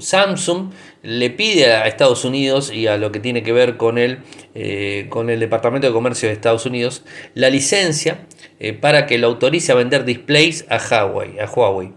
Samsung 0.00 0.70
le 1.02 1.30
pide 1.30 1.72
a 1.72 1.86
Estados 1.86 2.24
Unidos 2.24 2.72
y 2.72 2.86
a 2.86 2.96
lo 2.96 3.12
que 3.12 3.20
tiene 3.20 3.42
que 3.42 3.52
ver 3.52 3.76
con 3.76 3.98
el, 3.98 4.18
eh, 4.54 5.06
con 5.08 5.30
el 5.30 5.40
Departamento 5.40 5.86
de 5.86 5.92
Comercio 5.92 6.28
de 6.28 6.34
Estados 6.34 6.66
Unidos 6.66 7.04
la 7.34 7.50
licencia 7.50 8.26
eh, 8.58 8.72
para 8.72 9.06
que 9.06 9.18
lo 9.18 9.28
autorice 9.28 9.72
a 9.72 9.74
vender 9.74 10.04
displays 10.04 10.66
a 10.68 10.78
Huawei. 10.78 11.38
A 11.38 11.46
Huawei. 11.46 11.92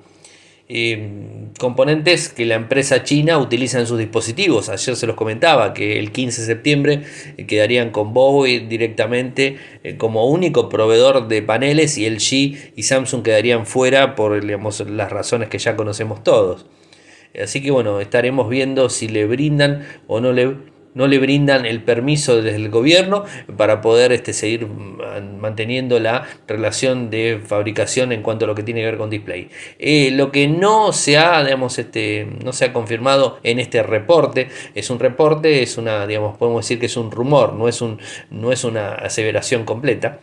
Eh, 0.72 1.50
componentes 1.58 2.30
que 2.30 2.46
la 2.46 2.54
empresa 2.54 3.04
china 3.04 3.40
utiliza 3.40 3.80
en 3.80 3.88
sus 3.88 3.98
dispositivos. 3.98 4.70
Ayer 4.70 4.96
se 4.96 5.08
los 5.08 5.16
comentaba 5.16 5.74
que 5.74 5.98
el 5.98 6.12
15 6.12 6.42
de 6.42 6.48
septiembre 6.48 7.02
quedarían 7.48 7.90
con 7.90 8.16
Huawei 8.16 8.68
directamente 8.68 9.58
como 9.98 10.30
único 10.30 10.70
proveedor 10.70 11.28
de 11.28 11.42
paneles 11.42 11.98
y 11.98 12.08
LG 12.08 12.74
y 12.76 12.84
Samsung 12.84 13.24
quedarían 13.24 13.66
fuera 13.66 14.14
por 14.14 14.44
las 14.44 15.12
razones 15.12 15.50
que 15.50 15.58
ya 15.58 15.76
conocemos 15.76 16.24
todos. 16.24 16.68
Así 17.42 17.62
que 17.62 17.72
bueno, 17.72 18.00
estaremos 18.00 18.50
viendo 18.50 18.90
si 18.90 19.08
le 19.08 19.26
brindan 19.26 19.86
o 20.08 20.20
no 20.20 20.34
le, 20.34 20.56
no 20.94 21.08
le 21.08 21.20
brindan 21.20 21.66
el 21.66 21.84
permiso 21.84 22.42
desde 22.42 22.56
el 22.56 22.70
gobierno 22.70 23.24
para 23.58 23.82
poder 23.82 24.12
este, 24.12 24.34
seguir 24.34 24.68
manteniendo 25.40 26.00
la 26.00 26.28
relación 26.48 27.10
de 27.10 27.42
fabricación 27.46 28.12
en 28.12 28.22
cuanto 28.22 28.46
a 28.46 28.48
lo 28.48 28.56
que 28.56 28.64
tiene 28.64 28.82
que 28.82 28.88
ver 28.88 28.98
con 28.98 29.10
display. 29.10 29.50
Eh, 29.78 30.12
lo 30.12 30.32
que 30.32 30.48
no 30.48 30.92
se 30.92 31.18
ha, 31.18 31.44
digamos, 31.44 31.78
este, 31.80 32.28
no 32.44 32.52
se 32.54 32.66
ha 32.66 32.74
confirmado 32.74 33.40
en 33.44 33.60
este 33.60 33.84
reporte, 33.84 34.50
es 34.76 34.90
un 34.90 35.00
reporte, 35.00 35.62
es 35.62 35.78
una, 35.78 36.08
digamos, 36.08 36.38
podemos 36.38 36.66
decir 36.66 36.80
que 36.80 36.88
es 36.88 36.98
un 36.98 37.12
rumor, 37.12 37.54
no 37.54 37.68
es, 37.68 37.82
un, 37.82 38.00
no 38.32 38.52
es 38.52 38.64
una 38.64 38.94
aseveración 38.96 39.66
completa. 39.66 40.20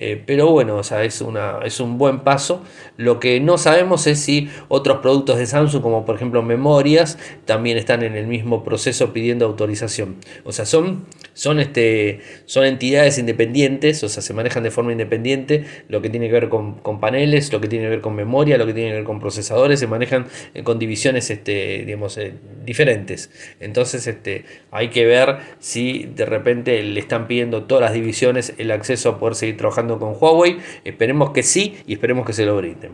Eh, 0.00 0.22
pero 0.24 0.50
bueno, 0.52 0.80
es, 0.80 1.20
una, 1.20 1.58
es 1.64 1.80
un 1.80 1.98
buen 1.98 2.20
paso. 2.20 2.62
Lo 2.96 3.18
que 3.18 3.40
no 3.40 3.58
sabemos 3.58 4.06
es 4.06 4.20
si 4.20 4.48
otros 4.68 4.98
productos 4.98 5.38
de 5.38 5.46
Samsung, 5.46 5.82
como 5.82 6.04
por 6.04 6.14
ejemplo 6.14 6.42
memorias, 6.42 7.18
también 7.44 7.76
están 7.76 8.04
en 8.04 8.14
el 8.14 8.28
mismo 8.28 8.62
proceso 8.62 9.12
pidiendo 9.12 9.44
autorización. 9.44 10.16
O 10.44 10.52
sea, 10.52 10.66
son, 10.66 11.04
son, 11.34 11.58
este, 11.58 12.20
son 12.46 12.64
entidades 12.64 13.18
independientes, 13.18 14.02
o 14.04 14.08
sea, 14.08 14.22
se 14.22 14.32
manejan 14.34 14.62
de 14.62 14.70
forma 14.70 14.92
independiente. 14.92 15.64
Lo 15.88 16.00
que 16.00 16.10
tiene 16.10 16.28
que 16.28 16.32
ver 16.32 16.48
con, 16.48 16.80
paneles, 17.00 17.52
lo 17.52 17.60
que 17.60 17.66
tiene 17.66 17.86
que 17.86 17.90
ver 17.90 18.00
con 18.00 18.14
memoria, 18.14 18.56
lo 18.56 18.66
que 18.66 18.74
tiene 18.74 18.90
que 18.90 18.96
ver 18.96 19.04
con 19.04 19.18
procesadores, 19.18 19.80
se 19.80 19.88
manejan 19.88 20.26
eh, 20.54 20.62
con 20.62 20.78
divisiones 20.78 21.28
este, 21.30 21.82
digamos, 21.84 22.16
eh, 22.18 22.34
diferentes. 22.64 23.30
Entonces 23.58 24.06
este, 24.06 24.44
hay 24.70 24.88
que 24.90 25.04
ver 25.04 25.38
si 25.58 26.08
de 26.14 26.24
repente 26.24 26.80
le 26.84 27.00
están 27.00 27.26
pidiendo 27.26 27.64
todas 27.64 27.82
las 27.82 27.92
divisiones 27.92 28.54
el 28.58 28.70
acceso 28.70 29.08
a 29.08 29.18
poder 29.18 29.34
seguir 29.34 29.56
trabajando 29.56 29.87
con 29.96 30.16
Huawei. 30.20 30.58
Esperemos 30.84 31.30
que 31.30 31.42
sí 31.42 31.78
y 31.86 31.94
esperemos 31.94 32.26
que 32.26 32.32
se 32.32 32.44
lo 32.44 32.56
brinden. 32.56 32.92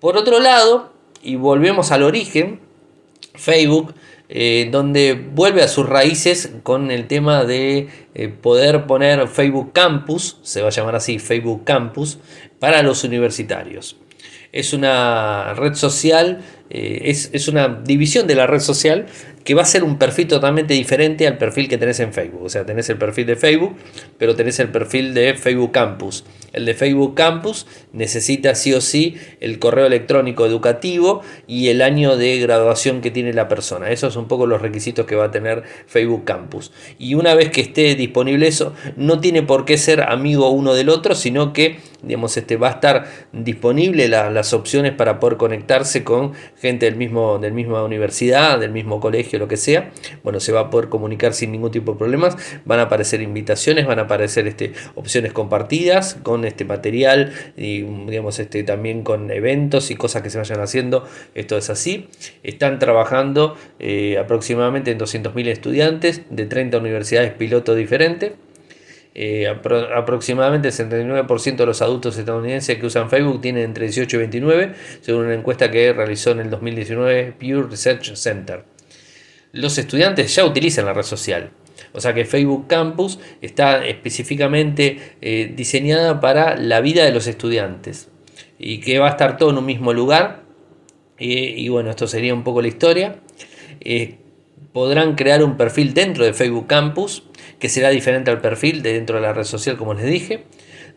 Por 0.00 0.16
otro 0.16 0.40
lado, 0.40 0.92
y 1.22 1.36
volvemos 1.36 1.92
al 1.92 2.02
origen, 2.02 2.60
Facebook, 3.34 3.94
eh, 4.28 4.68
donde 4.70 5.14
vuelve 5.14 5.62
a 5.62 5.68
sus 5.68 5.88
raíces 5.88 6.52
con 6.62 6.90
el 6.90 7.06
tema 7.06 7.44
de 7.44 7.88
eh, 8.14 8.28
poder 8.28 8.86
poner 8.86 9.26
Facebook 9.28 9.72
Campus, 9.72 10.38
se 10.42 10.62
va 10.62 10.68
a 10.68 10.70
llamar 10.70 10.96
así 10.96 11.18
Facebook 11.18 11.64
Campus, 11.64 12.18
para 12.58 12.82
los 12.82 13.04
universitarios. 13.04 13.96
Es 14.52 14.72
una 14.72 15.54
red 15.54 15.74
social, 15.74 16.42
eh, 16.70 17.02
es, 17.04 17.30
es 17.32 17.48
una 17.48 17.68
división 17.68 18.26
de 18.26 18.34
la 18.34 18.46
red 18.46 18.60
social 18.60 19.06
que 19.44 19.54
va 19.54 19.62
a 19.62 19.66
ser 19.66 19.84
un 19.84 19.98
perfil 19.98 20.28
totalmente 20.28 20.74
diferente 20.74 21.26
al 21.26 21.38
perfil 21.38 21.68
que 21.68 21.78
tenés 21.78 22.00
en 22.00 22.12
Facebook. 22.12 22.44
O 22.44 22.48
sea, 22.48 22.66
tenés 22.66 22.88
el 22.90 22.98
perfil 22.98 23.26
de 23.26 23.36
Facebook, 23.36 23.76
pero 24.18 24.36
tenés 24.36 24.58
el 24.60 24.68
perfil 24.68 25.14
de 25.14 25.34
Facebook 25.34 25.72
Campus. 25.72 26.24
El 26.52 26.64
de 26.64 26.74
Facebook 26.74 27.14
Campus 27.14 27.66
necesita 27.92 28.54
sí 28.54 28.74
o 28.74 28.80
sí 28.80 29.16
el 29.40 29.58
correo 29.58 29.86
electrónico 29.86 30.46
educativo 30.46 31.22
y 31.46 31.68
el 31.68 31.80
año 31.80 32.16
de 32.16 32.38
graduación 32.38 33.00
que 33.00 33.10
tiene 33.10 33.32
la 33.32 33.48
persona. 33.48 33.90
Esos 33.90 34.14
son 34.14 34.24
un 34.24 34.28
poco 34.28 34.46
los 34.46 34.60
requisitos 34.60 35.06
que 35.06 35.16
va 35.16 35.26
a 35.26 35.30
tener 35.30 35.62
Facebook 35.86 36.24
Campus. 36.24 36.72
Y 36.98 37.14
una 37.14 37.34
vez 37.34 37.50
que 37.50 37.62
esté 37.62 37.94
disponible 37.94 38.46
eso, 38.46 38.74
no 38.96 39.20
tiene 39.20 39.42
por 39.42 39.64
qué 39.64 39.78
ser 39.78 40.02
amigo 40.02 40.50
uno 40.50 40.74
del 40.74 40.88
otro, 40.88 41.14
sino 41.14 41.52
que 41.52 41.78
digamos, 42.02 42.36
este, 42.36 42.56
va 42.56 42.68
a 42.68 42.72
estar 42.72 43.06
disponible 43.32 44.08
las 44.08 44.52
opciones 44.52 44.92
para 44.92 45.20
poder 45.20 45.36
conectarse 45.36 46.02
con 46.04 46.32
gente 46.58 46.86
del 46.86 46.96
mismo, 46.96 47.38
del 47.38 47.52
misma 47.52 47.82
universidad, 47.84 48.58
del 48.58 48.72
mismo 48.72 49.00
colegio, 49.00 49.29
lo 49.38 49.48
que 49.48 49.56
sea. 49.56 49.90
Bueno, 50.22 50.40
se 50.40 50.52
va 50.52 50.60
a 50.60 50.70
poder 50.70 50.88
comunicar 50.88 51.34
sin 51.34 51.52
ningún 51.52 51.70
tipo 51.70 51.92
de 51.92 51.98
problemas. 51.98 52.36
Van 52.64 52.78
a 52.78 52.82
aparecer 52.82 53.20
invitaciones, 53.20 53.86
van 53.86 53.98
a 53.98 54.02
aparecer 54.02 54.46
este, 54.46 54.72
opciones 54.94 55.32
compartidas 55.32 56.16
con 56.22 56.44
este 56.44 56.64
material 56.64 57.32
y 57.56 57.82
digamos, 57.82 58.38
este, 58.38 58.62
también 58.62 59.02
con 59.02 59.30
eventos 59.30 59.90
y 59.90 59.96
cosas 59.96 60.22
que 60.22 60.30
se 60.30 60.38
vayan 60.38 60.60
haciendo. 60.60 61.06
Esto 61.34 61.56
es 61.56 61.70
así. 61.70 62.08
Están 62.42 62.78
trabajando 62.78 63.56
eh, 63.78 64.18
aproximadamente 64.18 64.90
en 64.90 64.98
200.000 64.98 65.48
estudiantes 65.48 66.22
de 66.30 66.46
30 66.46 66.78
universidades 66.78 67.32
piloto 67.32 67.74
diferentes. 67.74 68.32
Eh, 69.12 69.48
aproximadamente 69.48 70.68
el 70.68 70.74
79% 70.74 71.56
de 71.56 71.66
los 71.66 71.82
adultos 71.82 72.16
estadounidenses 72.16 72.78
que 72.78 72.86
usan 72.86 73.10
Facebook 73.10 73.40
tienen 73.40 73.64
entre 73.64 73.86
18 73.86 74.16
y 74.16 74.18
29, 74.20 74.72
según 75.00 75.24
una 75.24 75.34
encuesta 75.34 75.70
que 75.70 75.92
realizó 75.92 76.30
en 76.30 76.40
el 76.40 76.50
2019 76.50 77.34
Pure 77.38 77.68
Research 77.68 78.14
Center. 78.14 78.62
Los 79.52 79.78
estudiantes 79.78 80.34
ya 80.34 80.44
utilizan 80.44 80.86
la 80.86 80.92
red 80.92 81.02
social, 81.02 81.50
o 81.92 82.00
sea 82.00 82.14
que 82.14 82.24
Facebook 82.24 82.66
Campus 82.68 83.18
está 83.40 83.84
específicamente 83.84 85.16
eh, 85.20 85.52
diseñada 85.56 86.20
para 86.20 86.56
la 86.56 86.80
vida 86.80 87.04
de 87.04 87.12
los 87.12 87.26
estudiantes 87.26 88.08
y 88.58 88.80
que 88.80 88.98
va 88.98 89.08
a 89.08 89.10
estar 89.10 89.36
todo 89.36 89.50
en 89.50 89.58
un 89.58 89.66
mismo 89.66 89.92
lugar. 89.92 90.42
y 91.18 91.68
bueno, 91.68 91.90
esto 91.90 92.06
sería 92.06 92.32
un 92.32 92.44
poco 92.44 92.62
la 92.62 92.68
historia. 92.68 93.16
Eh, 93.80 94.18
podrán 94.72 95.14
crear 95.14 95.42
un 95.42 95.56
perfil 95.56 95.94
dentro 95.94 96.24
de 96.24 96.32
Facebook 96.32 96.66
Campus 96.66 97.24
que 97.58 97.68
será 97.68 97.90
diferente 97.90 98.30
al 98.30 98.40
perfil 98.40 98.82
de 98.82 98.92
dentro 98.94 99.16
de 99.16 99.22
la 99.22 99.32
red 99.32 99.44
social, 99.44 99.76
como 99.76 99.94
les 99.94 100.06
dije. 100.06 100.44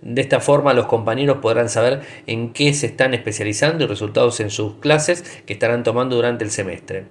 De 0.02 0.22
esta 0.22 0.40
forma 0.40 0.74
los 0.74 0.86
compañeros 0.88 1.38
podrán 1.42 1.70
saber 1.70 2.02
en 2.28 2.52
qué 2.52 2.74
se 2.74 2.88
están 2.88 3.14
especializando 3.14 3.84
y 3.84 3.88
resultados 3.88 4.40
en 4.42 4.50
sus 4.50 4.76
clases 4.76 5.24
que 5.46 5.54
estarán 5.54 5.84
tomando 5.84 6.16
durante 6.16 6.44
el 6.44 6.52
semestre. 6.52 7.06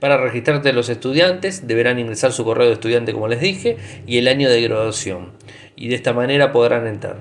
Para 0.00 0.16
registrarte 0.16 0.72
los 0.72 0.88
estudiantes 0.88 1.66
deberán 1.66 1.98
ingresar 1.98 2.32
su 2.32 2.44
correo 2.44 2.68
de 2.68 2.72
estudiante 2.72 3.12
como 3.12 3.28
les 3.28 3.40
dije 3.40 3.76
y 4.06 4.16
el 4.16 4.28
año 4.28 4.48
de 4.48 4.62
graduación 4.62 5.32
y 5.76 5.88
de 5.88 5.94
esta 5.94 6.12
manera 6.12 6.52
podrán 6.52 6.86
entrar. 6.86 7.20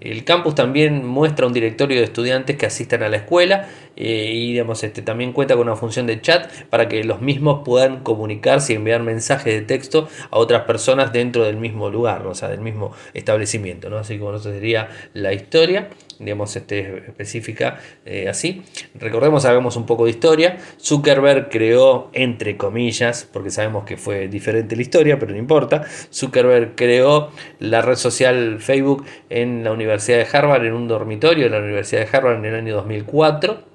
El 0.00 0.24
campus 0.24 0.54
también 0.54 1.04
muestra 1.06 1.46
un 1.46 1.54
directorio 1.54 1.98
de 1.98 2.04
estudiantes 2.04 2.56
que 2.56 2.66
asistan 2.66 3.02
a 3.02 3.08
la 3.08 3.16
escuela 3.16 3.68
eh, 3.96 4.32
y 4.34 4.52
digamos, 4.52 4.84
este, 4.84 5.00
también 5.00 5.32
cuenta 5.32 5.54
con 5.56 5.66
una 5.66 5.76
función 5.76 6.06
de 6.06 6.20
chat 6.20 6.52
para 6.66 6.88
que 6.88 7.02
los 7.04 7.22
mismos 7.22 7.62
puedan 7.64 8.00
comunicarse 8.00 8.74
y 8.74 8.76
enviar 8.76 9.02
mensajes 9.02 9.54
de 9.54 9.62
texto 9.62 10.08
a 10.30 10.38
otras 10.38 10.64
personas 10.64 11.12
dentro 11.12 11.44
del 11.44 11.56
mismo 11.56 11.88
lugar, 11.88 12.26
o 12.26 12.34
sea, 12.34 12.48
del 12.48 12.60
mismo 12.60 12.92
establecimiento. 13.14 13.88
¿no? 13.88 13.96
Así 13.96 14.18
como 14.18 14.34
eso 14.34 14.52
sería 14.52 14.90
la 15.14 15.32
historia 15.32 15.88
digamos, 16.18 16.54
este, 16.56 16.98
específica 17.08 17.78
eh, 18.04 18.28
así. 18.28 18.62
Recordemos, 18.94 19.44
hagamos 19.44 19.76
un 19.76 19.86
poco 19.86 20.04
de 20.04 20.10
historia. 20.10 20.58
Zuckerberg 20.80 21.48
creó, 21.50 22.10
entre 22.12 22.56
comillas, 22.56 23.28
porque 23.32 23.50
sabemos 23.50 23.84
que 23.84 23.96
fue 23.96 24.28
diferente 24.28 24.76
la 24.76 24.82
historia, 24.82 25.18
pero 25.18 25.32
no 25.32 25.38
importa. 25.38 25.84
Zuckerberg 26.12 26.74
creó 26.74 27.30
la 27.58 27.82
red 27.82 27.96
social 27.96 28.58
Facebook 28.60 29.04
en 29.30 29.64
la 29.64 29.72
Universidad 29.72 30.18
de 30.18 30.26
Harvard, 30.30 30.64
en 30.64 30.74
un 30.74 30.88
dormitorio 30.88 31.44
de 31.44 31.50
la 31.50 31.58
Universidad 31.58 32.02
de 32.02 32.16
Harvard 32.16 32.38
en 32.38 32.44
el 32.44 32.54
año 32.54 32.74
2004. 32.76 33.73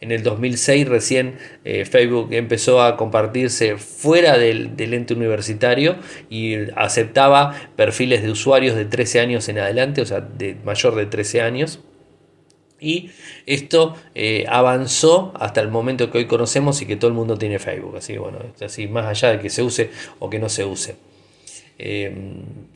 En 0.00 0.12
el 0.12 0.22
2006 0.22 0.88
recién 0.88 1.36
eh, 1.64 1.84
Facebook 1.84 2.32
empezó 2.32 2.82
a 2.82 2.96
compartirse 2.96 3.76
fuera 3.76 4.38
del, 4.38 4.76
del, 4.76 4.94
ente 4.94 5.12
universitario 5.12 5.96
y 6.30 6.54
aceptaba 6.74 7.54
perfiles 7.76 8.22
de 8.22 8.30
usuarios 8.30 8.76
de 8.76 8.86
13 8.86 9.20
años 9.20 9.48
en 9.50 9.58
adelante, 9.58 10.00
o 10.00 10.06
sea, 10.06 10.20
de 10.20 10.56
mayor 10.64 10.94
de 10.94 11.06
13 11.06 11.42
años. 11.42 11.80
Y 12.80 13.10
esto 13.46 13.94
eh, 14.14 14.46
avanzó 14.48 15.32
hasta 15.38 15.60
el 15.60 15.68
momento 15.68 16.10
que 16.10 16.18
hoy 16.18 16.26
conocemos 16.26 16.80
y 16.80 16.86
que 16.86 16.96
todo 16.96 17.08
el 17.08 17.14
mundo 17.14 17.36
tiene 17.36 17.58
Facebook. 17.58 17.96
Así 17.96 18.16
bueno, 18.16 18.38
así 18.64 18.88
más 18.88 19.06
allá 19.06 19.32
de 19.32 19.40
que 19.40 19.50
se 19.50 19.62
use 19.62 19.90
o 20.18 20.30
que 20.30 20.38
no 20.38 20.48
se 20.48 20.64
use. 20.64 20.96
Eh, 21.82 22.12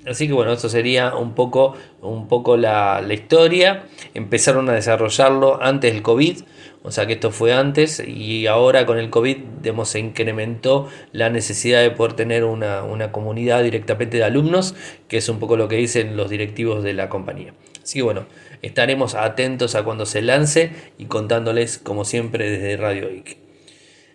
así 0.06 0.26
que 0.26 0.32
bueno, 0.32 0.52
esto 0.52 0.70
sería 0.70 1.14
un 1.14 1.34
poco, 1.34 1.74
un 2.02 2.28
poco 2.28 2.56
la, 2.56 3.02
historia. 3.10 3.86
Empezaron 4.12 4.68
a 4.68 4.74
desarrollarlo 4.74 5.62
antes 5.62 5.92
del 5.92 6.02
COVID. 6.02 6.38
O 6.86 6.90
sea 6.90 7.06
que 7.06 7.14
esto 7.14 7.30
fue 7.30 7.54
antes 7.54 8.02
y 8.06 8.46
ahora 8.46 8.84
con 8.84 8.98
el 8.98 9.08
COVID 9.08 9.38
se 9.84 9.98
incrementó 9.98 10.86
la 11.12 11.30
necesidad 11.30 11.80
de 11.80 11.90
poder 11.90 12.12
tener 12.12 12.44
una, 12.44 12.82
una, 12.82 13.10
comunidad 13.10 13.62
directamente 13.62 14.18
de 14.18 14.24
alumnos, 14.24 14.74
que 15.08 15.16
es 15.16 15.30
un 15.30 15.38
poco 15.38 15.56
lo 15.56 15.66
que 15.66 15.76
dicen 15.76 16.14
los 16.14 16.28
directivos 16.28 16.84
de 16.84 16.92
la 16.92 17.08
compañía. 17.08 17.54
Así 17.82 18.00
que 18.00 18.02
bueno, 18.02 18.26
estaremos 18.60 19.14
atentos 19.14 19.74
a 19.76 19.82
cuando 19.82 20.04
se 20.04 20.20
lance 20.20 20.72
y 20.98 21.06
contándoles 21.06 21.78
como 21.78 22.04
siempre 22.04 22.50
desde 22.50 22.76
Radio 22.76 23.08
Geek. 23.08 23.38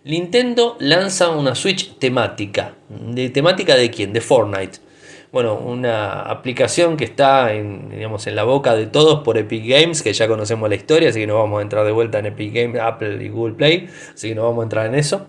Nintendo 0.03 0.77
lanza 0.79 1.29
una 1.29 1.55
Switch 1.55 1.97
temática. 1.97 2.75
¿De 2.87 3.31
temática 3.31 3.75
de 3.75 3.89
quién? 3.89 4.13
De 4.13 4.21
Fortnite 4.21 4.88
bueno, 5.31 5.55
una 5.55 6.21
aplicación 6.21 6.97
que 6.97 7.05
está 7.05 7.53
en, 7.53 7.89
digamos, 7.89 8.25
en 8.25 8.35
la 8.35 8.43
boca 8.43 8.75
de 8.75 8.87
todos 8.87 9.23
por 9.23 9.37
Epic 9.37 9.63
Games, 9.67 10.01
que 10.01 10.11
ya 10.11 10.27
conocemos 10.27 10.67
la 10.69 10.75
historia, 10.75 11.09
así 11.09 11.19
que 11.19 11.27
no 11.27 11.35
vamos 11.35 11.59
a 11.59 11.61
entrar 11.61 11.85
de 11.85 11.91
vuelta 11.91 12.19
en 12.19 12.27
Epic 12.27 12.53
Games, 12.53 12.81
Apple 12.81 13.23
y 13.23 13.29
Google 13.29 13.53
Play, 13.53 13.89
así 14.13 14.29
que 14.29 14.35
no 14.35 14.43
vamos 14.43 14.61
a 14.61 14.63
entrar 14.63 14.85
en 14.87 14.95
eso. 14.95 15.27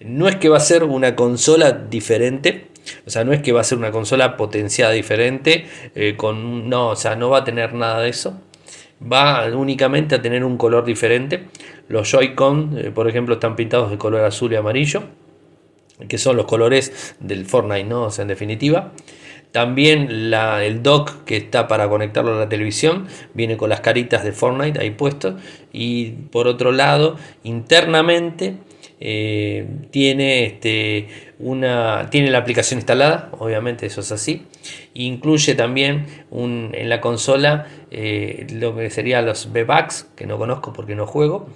No 0.00 0.28
es 0.28 0.36
que 0.36 0.48
va 0.48 0.58
a 0.58 0.60
ser 0.60 0.84
una 0.84 1.16
consola 1.16 1.72
diferente, 1.72 2.66
o 3.06 3.10
sea, 3.10 3.24
no 3.24 3.32
es 3.32 3.40
que 3.40 3.52
va 3.52 3.60
a 3.60 3.64
ser 3.64 3.78
una 3.78 3.90
consola 3.90 4.36
potenciada 4.36 4.92
diferente, 4.92 5.66
eh, 5.94 6.14
con, 6.16 6.68
no, 6.68 6.88
o 6.88 6.96
sea, 6.96 7.16
no 7.16 7.30
va 7.30 7.38
a 7.38 7.44
tener 7.44 7.74
nada 7.74 8.00
de 8.00 8.10
eso. 8.10 8.38
Va 9.00 9.46
únicamente 9.54 10.14
a 10.14 10.22
tener 10.22 10.44
un 10.44 10.56
color 10.56 10.84
diferente. 10.84 11.48
Los 11.88 12.10
Joy-Con, 12.10 12.78
eh, 12.78 12.90
por 12.90 13.08
ejemplo, 13.08 13.34
están 13.34 13.56
pintados 13.56 13.90
de 13.90 13.98
color 13.98 14.24
azul 14.24 14.52
y 14.52 14.56
amarillo, 14.56 15.02
que 16.08 16.18
son 16.18 16.36
los 16.36 16.46
colores 16.46 17.16
del 17.18 17.46
Fortnite, 17.46 17.84
¿no? 17.84 18.04
O 18.04 18.10
sea, 18.10 18.22
en 18.22 18.28
definitiva. 18.28 18.92
También 19.52 20.08
el 20.10 20.82
dock 20.82 21.24
que 21.24 21.36
está 21.36 21.68
para 21.68 21.88
conectarlo 21.88 22.34
a 22.34 22.38
la 22.38 22.48
televisión 22.48 23.06
viene 23.34 23.56
con 23.56 23.68
las 23.68 23.80
caritas 23.80 24.24
de 24.24 24.32
Fortnite 24.32 24.80
ahí 24.80 24.90
puestos. 24.90 25.34
Y 25.72 26.10
por 26.30 26.48
otro 26.48 26.72
lado, 26.72 27.16
internamente 27.44 28.56
tiene, 28.98 30.46
este, 30.46 31.08
una, 31.38 32.08
tiene 32.10 32.30
la 32.30 32.38
aplicación 32.38 32.78
instalada, 32.78 33.30
obviamente 33.38 33.84
eso 33.84 34.00
es 34.00 34.10
así. 34.10 34.46
Incluye 34.94 35.54
también 35.54 36.06
en 36.30 36.88
la 36.88 37.00
consola 37.00 37.66
lo 37.90 38.76
que 38.76 38.90
serían 38.90 39.26
los 39.26 39.46
V-Bucks, 39.46 40.08
que 40.16 40.26
no 40.26 40.38
conozco 40.38 40.72
porque 40.72 40.94
no 40.94 41.06
juego 41.06 41.48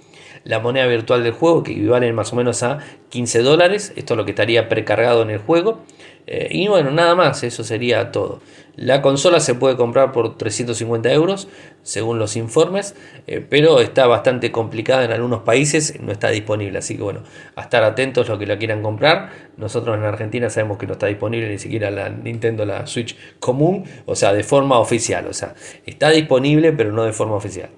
la 0.43 0.59
moneda 0.59 0.87
virtual 0.87 1.23
del 1.23 1.33
juego, 1.33 1.63
que 1.63 1.73
equivale 1.73 2.11
más 2.13 2.31
o 2.31 2.35
menos 2.37 2.63
a 2.63 2.79
15 3.09 3.41
dólares. 3.41 3.91
Esto 3.95 4.13
es 4.13 4.17
lo 4.17 4.25
que 4.25 4.31
estaría 4.31 4.69
precargado 4.69 5.21
en 5.21 5.29
el 5.29 5.39
juego. 5.39 5.81
Eh, 6.27 6.49
y 6.51 6.67
bueno, 6.67 6.91
nada 6.91 7.15
más, 7.15 7.41
eso 7.43 7.63
sería 7.63 8.11
todo. 8.11 8.41
La 8.75 9.01
consola 9.01 9.39
se 9.39 9.55
puede 9.55 9.75
comprar 9.75 10.11
por 10.11 10.37
350 10.37 11.11
euros, 11.11 11.47
según 11.81 12.19
los 12.19 12.35
informes, 12.35 12.95
eh, 13.25 13.43
pero 13.49 13.79
está 13.79 14.05
bastante 14.05 14.51
complicada 14.51 15.05
en 15.05 15.11
algunos 15.11 15.41
países, 15.41 15.99
no 16.01 16.11
está 16.11 16.29
disponible. 16.29 16.77
Así 16.77 16.95
que 16.95 17.01
bueno, 17.01 17.21
a 17.55 17.61
estar 17.61 17.83
atentos 17.83 18.27
los 18.27 18.37
que 18.37 18.45
la 18.45 18.59
quieran 18.59 18.83
comprar. 18.83 19.31
Nosotros 19.55 19.97
en 19.97 20.03
Argentina 20.03 20.49
sabemos 20.49 20.77
que 20.77 20.85
no 20.85 20.93
está 20.93 21.07
disponible 21.07 21.49
ni 21.49 21.57
siquiera 21.57 21.89
la 21.89 22.09
Nintendo, 22.09 22.65
la 22.65 22.85
Switch 22.85 23.17
común, 23.39 23.85
o 24.05 24.15
sea, 24.15 24.33
de 24.33 24.43
forma 24.43 24.77
oficial. 24.77 25.25
O 25.27 25.33
sea, 25.33 25.55
está 25.85 26.09
disponible, 26.09 26.73
pero 26.73 26.91
no 26.91 27.05
de 27.05 27.13
forma 27.13 27.35
oficial. 27.35 27.69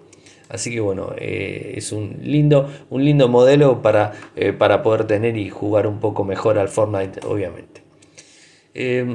Así 0.49 0.71
que 0.71 0.79
bueno, 0.79 1.13
eh, 1.17 1.75
es 1.77 1.91
un 1.91 2.17
lindo, 2.23 2.67
un 2.89 3.05
lindo 3.05 3.29
modelo 3.29 3.83
para, 3.83 4.13
para, 4.57 4.81
poder 4.81 5.05
tener 5.05 5.37
y 5.37 5.49
jugar 5.49 5.85
un 5.85 5.99
poco 5.99 6.25
mejor 6.25 6.57
al 6.57 6.69
Fortnite, 6.69 7.21
obviamente. 7.27 7.88
Eh, 8.81 9.05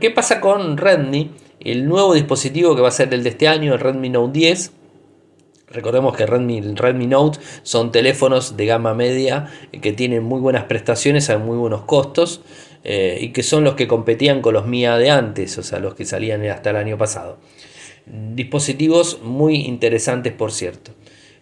¿Qué 0.00 0.10
pasa 0.10 0.40
con 0.40 0.76
Redmi? 0.76 1.30
El 1.60 1.86
nuevo 1.86 2.12
dispositivo 2.12 2.74
que 2.74 2.82
va 2.82 2.88
a 2.88 2.90
ser 2.90 3.14
el 3.14 3.22
de 3.22 3.28
este 3.28 3.46
año, 3.46 3.72
el 3.72 3.78
Redmi 3.78 4.08
Note 4.08 4.36
10. 4.36 4.72
Recordemos 5.68 6.16
que 6.16 6.26
Redmi, 6.26 6.60
Redmi 6.60 7.06
Note 7.06 7.38
son 7.62 7.92
teléfonos 7.92 8.56
de 8.56 8.66
gama 8.66 8.94
media 8.94 9.46
que 9.80 9.92
tienen 9.92 10.24
muy 10.24 10.40
buenas 10.40 10.64
prestaciones 10.64 11.30
a 11.30 11.38
muy 11.38 11.56
buenos 11.56 11.82
costos 11.82 12.42
y 12.84 13.28
que 13.28 13.44
son 13.44 13.62
los 13.62 13.74
que 13.74 13.86
competían 13.86 14.42
con 14.42 14.54
los 14.54 14.66
MIA 14.66 14.98
de 14.98 15.10
antes, 15.10 15.56
o 15.56 15.62
sea, 15.62 15.78
los 15.78 15.94
que 15.94 16.04
salían 16.04 16.44
hasta 16.46 16.70
el 16.70 16.76
año 16.76 16.98
pasado. 16.98 17.38
Dispositivos 18.06 19.22
muy 19.22 19.54
interesantes, 19.66 20.32
por 20.32 20.50
cierto. 20.50 20.90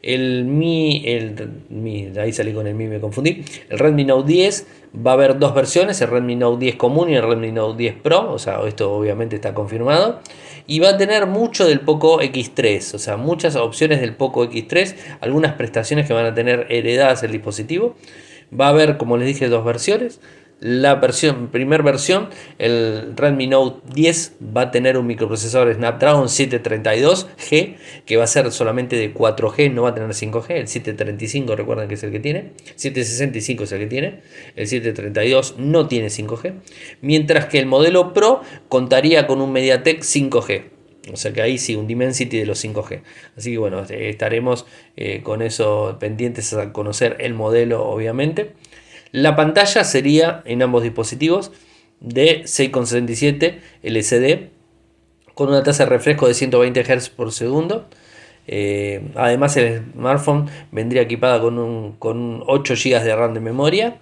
El 0.03 0.45
Mi, 0.47 1.03
el, 1.07 2.19
ahí 2.19 2.33
salí 2.33 2.53
con 2.53 2.67
el 2.67 2.75
Mi, 2.75 2.87
me 2.87 3.01
confundí. 3.01 3.45
El 3.69 3.79
Redmi 3.79 4.05
Note 4.05 4.33
10 4.33 4.67
va 5.07 5.11
a 5.13 5.15
haber 5.15 5.39
dos 5.39 5.55
versiones, 5.55 6.01
el 6.01 6.09
Redmi 6.09 6.37
Note 6.37 6.65
10 6.65 6.77
común 6.77 7.11
y 7.11 7.17
el 7.17 7.23
Redmi 7.23 7.53
Note 7.53 7.77
10 7.77 7.95
Pro, 7.97 8.33
o 8.33 8.39
sea, 8.39 8.61
esto 8.67 8.93
obviamente 8.93 9.37
está 9.37 9.53
confirmado. 9.55 10.21
Y 10.67 10.79
va 10.79 10.91
a 10.91 10.97
tener 10.97 11.27
mucho 11.27 11.67
del 11.67 11.81
Poco 11.81 12.21
X3, 12.21 12.95
o 12.95 12.99
sea, 12.99 13.17
muchas 13.17 13.57
opciones 13.57 14.01
del 14.01 14.15
Poco 14.15 14.45
X3, 14.45 14.95
algunas 15.21 15.55
prestaciones 15.55 16.07
que 16.07 16.15
van 16.15 16.27
a 16.27 16.35
tener 16.35 16.67
heredadas 16.71 17.23
el 17.23 17.33
dispositivo. 17.33 17.97
Va 18.59 18.67
a 18.67 18.71
haber, 18.71 18.97
como 18.97 19.17
les 19.17 19.27
dije, 19.27 19.49
dos 19.49 19.65
versiones. 19.65 20.21
La 20.61 20.97
versión, 20.97 21.49
primera 21.49 21.83
versión, 21.83 22.29
el 22.59 23.15
Redmi 23.17 23.47
Note 23.47 23.81
10 23.95 24.35
va 24.55 24.63
a 24.63 24.71
tener 24.71 24.99
un 24.99 25.07
microprocesador 25.07 25.73
Snapdragon 25.75 26.27
732G 26.27 27.77
que 28.05 28.17
va 28.19 28.25
a 28.25 28.27
ser 28.27 28.53
solamente 28.53 28.97
de 28.97 29.15
4G, 29.15 29.73
no 29.73 29.85
va 29.85 29.89
a 29.89 29.95
tener 29.95 30.11
5G. 30.11 30.51
El 30.51 30.69
735 30.69 31.57
recuerden 31.57 31.89
que 31.89 31.95
es 31.95 32.03
el 32.03 32.13
que 32.13 32.21
tiene, 32.21 32.53
765 32.77 33.65
es 33.65 33.73
el 33.73 33.79
que 33.79 33.87
tiene, 33.87 34.21
el 34.55 34.67
732 34.67 35.55
no 35.57 35.89
tiene 35.89 36.09
5G, 36.09 36.53
mientras 37.01 37.47
que 37.47 37.59
el 37.59 37.65
modelo 37.65 38.13
Pro 38.13 38.43
contaría 38.69 39.27
con 39.27 39.41
un 39.41 39.53
MediaTek 39.53 40.03
5G. 40.03 40.65
O 41.11 41.17
sea 41.17 41.33
que 41.33 41.41
ahí 41.41 41.57
sí, 41.57 41.75
un 41.75 41.87
Dimensity 41.87 42.39
de 42.39 42.45
los 42.45 42.63
5G. 42.63 43.01
Así 43.35 43.53
que 43.53 43.59
bueno, 43.59 43.83
estaremos 43.83 44.67
eh, 44.97 45.23
con 45.23 45.41
eso 45.41 45.97
pendientes 45.99 46.53
a 46.53 46.71
conocer 46.73 47.17
el 47.21 47.33
modelo, 47.33 47.87
obviamente. 47.87 48.53
La 49.13 49.37
pantalla 49.37 49.85
sería 49.85 50.43
en 50.45 50.63
ambos 50.63 50.83
dispositivos 50.83 51.53
de 52.01 52.43
6,77 52.45 53.59
LCD 53.83 54.51
con 55.35 55.49
una 55.49 55.63
tasa 55.63 55.85
de 55.85 55.91
refresco 55.91 56.29
de 56.29 56.35
120 56.35 56.85
Hz 56.85 57.11
por 57.11 57.33
segundo. 57.33 57.89
Eh, 58.47 59.11
además 59.15 59.57
el 59.57 59.83
smartphone 59.93 60.49
vendría 60.73 61.03
equipada 61.03 61.41
con, 61.41 61.59
un, 61.59 61.93
con 61.93 62.43
8 62.47 62.75
GB 62.75 63.03
de 63.03 63.17
RAM 63.17 63.35
de 63.35 63.41
memoria 63.41 63.99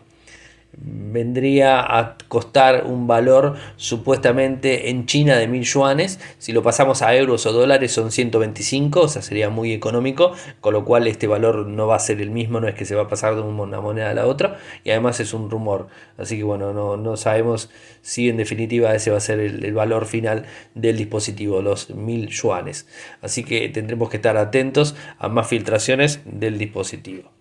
vendría 0.73 1.81
a 1.81 2.17
costar 2.29 2.85
un 2.85 3.07
valor 3.07 3.57
supuestamente 3.77 4.91
en 4.91 5.07
China 5.07 5.37
de 5.37 5.49
mil 5.49 5.65
yuanes. 5.65 6.21
Si 6.39 6.53
lo 6.53 6.63
pasamos 6.63 7.03
a 7.03 7.15
euros 7.17 7.47
o 7.47 7.53
dólares 7.53 7.93
son 7.93 8.13
125, 8.13 9.01
o 9.01 9.09
sea, 9.09 9.23
sería 9.23 9.51
muy 9.51 9.73
económico, 9.73 10.33
con 10.61 10.75
lo 10.75 10.85
cual 10.85 11.07
este 11.07 11.27
valor 11.27 11.67
no 11.67 11.87
va 11.87 11.97
a 11.97 11.99
ser 11.99 12.21
el 12.21 12.31
mismo, 12.31 12.61
no 12.61 12.69
es 12.69 12.75
que 12.75 12.85
se 12.85 12.95
va 12.95 13.03
a 13.03 13.09
pasar 13.09 13.35
de 13.35 13.41
una 13.41 13.81
moneda 13.81 14.11
a 14.11 14.15
la 14.15 14.27
otra, 14.27 14.59
y 14.85 14.91
además 14.91 15.21
es 15.21 15.35
un 15.35 15.51
rumor. 15.51 15.89
Así 16.17 16.37
que 16.37 16.45
bueno, 16.45 16.73
no, 16.97 17.17
sabemos 17.17 17.71
si 18.03 18.29
en 18.29 18.37
definitiva 18.37 18.95
ese 18.95 19.11
va 19.11 19.17
a 19.17 19.21
ser 19.21 19.41
el, 19.41 19.65
el 19.65 19.75
valor 19.75 20.07
final 20.07 20.45
del 20.75 20.97
dispositivo, 20.97 21.63
los 21.63 21.91
mil 21.91 22.29
yuanes. 22.29 22.87
Así 23.23 23.45
que 23.45 23.69
tendremos 23.69 24.11
que 24.11 24.17
estar 24.17 24.37
atentos 24.37 24.95
a 25.19 25.29
más 25.29 25.49
filtraciones 25.49 26.21
del 26.25 26.59
dispositivo. 26.59 27.38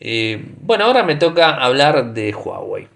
Eh, 0.00 0.42
bueno, 0.62 0.86
ahora 0.86 1.02
me 1.02 1.16
toca 1.16 1.54
hablar 1.54 2.14
de 2.14 2.32
Huawei. 2.32 2.88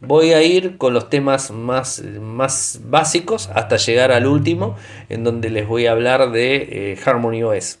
Voy 0.00 0.32
a 0.32 0.42
ir 0.42 0.78
con 0.78 0.94
los 0.94 1.10
temas 1.10 1.50
más, 1.50 2.02
más 2.02 2.80
básicos 2.84 3.50
hasta 3.52 3.76
llegar 3.76 4.12
al 4.12 4.26
último, 4.26 4.76
en 5.08 5.24
donde 5.24 5.50
les 5.50 5.66
voy 5.66 5.86
a 5.86 5.92
hablar 5.92 6.30
de 6.30 6.92
eh, 6.92 6.98
Harmony 7.04 7.42
OS. 7.42 7.80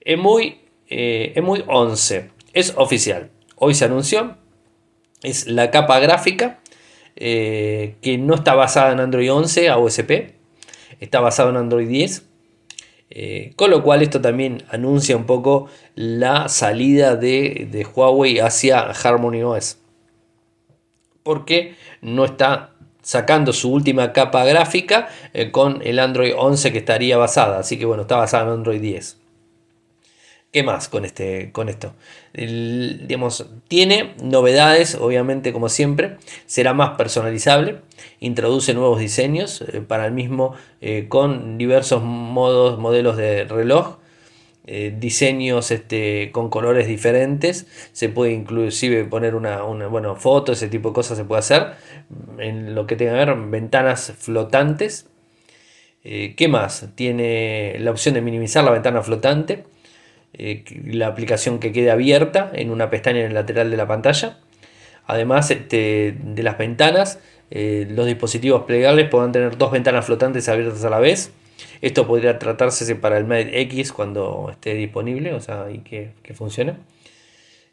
EMUI, 0.00 0.60
eh, 0.88 1.32
EMUI 1.36 1.64
11 1.68 2.30
es 2.52 2.72
oficial. 2.76 3.30
Hoy 3.56 3.74
se 3.74 3.84
anunció. 3.84 4.36
Es 5.22 5.46
la 5.46 5.70
capa 5.70 6.00
gráfica 6.00 6.60
que 7.14 8.18
no 8.20 8.34
está 8.34 8.54
basada 8.54 8.92
en 8.92 9.00
Android 9.00 9.32
11 9.32 9.68
a 9.68 9.78
OSP. 9.78 10.34
Está 11.00 11.20
basada 11.20 11.50
en 11.50 11.56
Android 11.56 11.88
10 11.88 12.33
eh, 13.16 13.52
con 13.54 13.70
lo 13.70 13.84
cual 13.84 14.02
esto 14.02 14.20
también 14.20 14.64
anuncia 14.70 15.16
un 15.16 15.24
poco 15.24 15.68
la 15.94 16.48
salida 16.48 17.14
de, 17.14 17.86
Huawei 17.94 18.40
hacia 18.40 18.80
Harmony 18.80 19.44
OS. 19.44 19.78
Porque 21.22 21.76
no 22.02 22.24
está 22.24 22.70
sacando 23.02 23.52
su 23.52 23.72
última 23.72 24.12
capa 24.12 24.44
gráfica 24.44 25.08
eh, 25.32 25.52
con 25.52 25.80
el 25.84 26.00
Android 26.00 26.32
11 26.36 26.72
que 26.72 26.78
estaría 26.78 27.16
basada. 27.16 27.60
Así 27.60 27.78
que 27.78 27.86
bueno, 27.86 28.02
está 28.02 28.16
basada 28.16 28.46
en 28.46 28.50
Android 28.50 28.80
10. 28.80 29.23
¿Qué 30.54 30.62
más 30.62 30.88
con, 30.88 31.04
este, 31.04 31.50
con 31.50 31.68
esto? 31.68 31.94
digamos, 32.32 33.44
tiene 33.66 34.14
novedades, 34.22 34.94
obviamente, 34.94 35.52
como 35.52 35.68
siempre. 35.68 36.18
Será 36.46 36.72
más 36.74 36.90
personalizable. 36.90 37.78
Introduce 38.20 38.72
nuevos 38.72 39.00
diseños 39.00 39.62
eh, 39.62 39.80
para 39.80 40.06
el 40.06 40.12
mismo 40.12 40.54
eh, 40.80 41.06
con 41.08 41.58
diversos 41.58 42.04
modos, 42.04 42.78
modelos 42.78 43.16
de 43.16 43.46
reloj. 43.46 43.96
Eh, 44.68 44.94
diseños 44.96 45.72
este, 45.72 46.30
con 46.30 46.50
colores 46.50 46.86
diferentes. 46.86 47.66
Se 47.90 48.08
puede 48.08 48.30
inclusive 48.30 49.04
poner 49.06 49.34
una, 49.34 49.64
una 49.64 49.88
bueno, 49.88 50.14
foto, 50.14 50.52
ese 50.52 50.68
tipo 50.68 50.90
de 50.90 50.94
cosas 50.94 51.18
se 51.18 51.24
puede 51.24 51.40
hacer. 51.40 51.72
En 52.38 52.76
lo 52.76 52.86
que 52.86 52.94
tenga 52.94 53.10
que 53.10 53.24
ver, 53.24 53.34
ventanas 53.34 54.12
flotantes. 54.16 55.08
¿Qué 56.04 56.46
más? 56.48 56.90
Tiene 56.94 57.76
la 57.80 57.90
opción 57.90 58.14
de 58.14 58.20
minimizar 58.20 58.62
la 58.62 58.70
ventana 58.70 59.02
flotante 59.02 59.64
eh, 60.36 60.64
la 60.84 61.06
aplicación 61.06 61.58
que 61.58 61.72
quede 61.72 61.90
abierta 61.90 62.50
en 62.54 62.70
una 62.70 62.90
pestaña 62.90 63.20
en 63.20 63.26
el 63.26 63.34
lateral 63.34 63.70
de 63.70 63.76
la 63.76 63.86
pantalla. 63.86 64.38
Además 65.06 65.50
este, 65.50 66.16
de 66.18 66.42
las 66.42 66.58
ventanas, 66.58 67.20
eh, 67.50 67.86
los 67.90 68.06
dispositivos 68.06 68.64
plegables 68.64 69.08
podrán 69.08 69.32
tener 69.32 69.56
dos 69.56 69.70
ventanas 69.70 70.06
flotantes 70.06 70.48
abiertas 70.48 70.84
a 70.84 70.90
la 70.90 70.98
vez. 70.98 71.32
Esto 71.82 72.06
podría 72.06 72.38
tratarse 72.38 72.96
para 72.96 73.18
el 73.18 73.24
Mate 73.24 73.60
X 73.60 73.92
cuando 73.92 74.48
esté 74.50 74.74
disponible, 74.74 75.34
o 75.34 75.40
sea, 75.40 75.66
y 75.70 75.78
que, 75.78 76.12
funcione. 76.34 76.76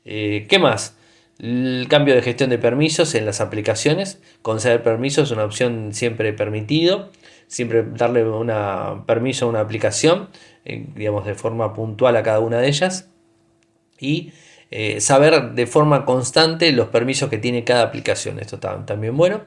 Eh, 0.05 0.45
¿Qué 0.49 0.59
más? 0.59 0.97
El 1.39 1.87
cambio 1.89 2.13
de 2.13 2.21
gestión 2.21 2.49
de 2.49 2.59
permisos 2.59 3.15
en 3.15 3.25
las 3.25 3.41
aplicaciones. 3.41 4.21
Conceder 4.41 4.83
permisos 4.83 5.29
es 5.29 5.31
una 5.31 5.45
opción 5.45 5.93
siempre 5.93 6.33
permitido. 6.33 7.09
Siempre 7.51 7.83
darle 7.83 8.23
una 8.23 9.03
permiso 9.05 9.45
a 9.45 9.49
una 9.49 9.59
aplicación 9.59 10.29
eh, 10.63 10.85
digamos, 10.95 11.25
de 11.25 11.33
forma 11.33 11.73
puntual 11.73 12.15
a 12.15 12.21
cada 12.23 12.39
una 12.39 12.59
de 12.59 12.67
ellas 12.67 13.09
y 13.99 14.31
eh, 14.69 15.01
saber 15.01 15.53
de 15.53 15.65
forma 15.65 16.05
constante 16.05 16.71
los 16.71 16.89
permisos 16.89 17.29
que 17.29 17.39
tiene 17.39 17.63
cada 17.63 17.81
aplicación. 17.81 18.39
Esto 18.39 18.55
está 18.55 18.85
también 18.85 19.17
bueno. 19.17 19.41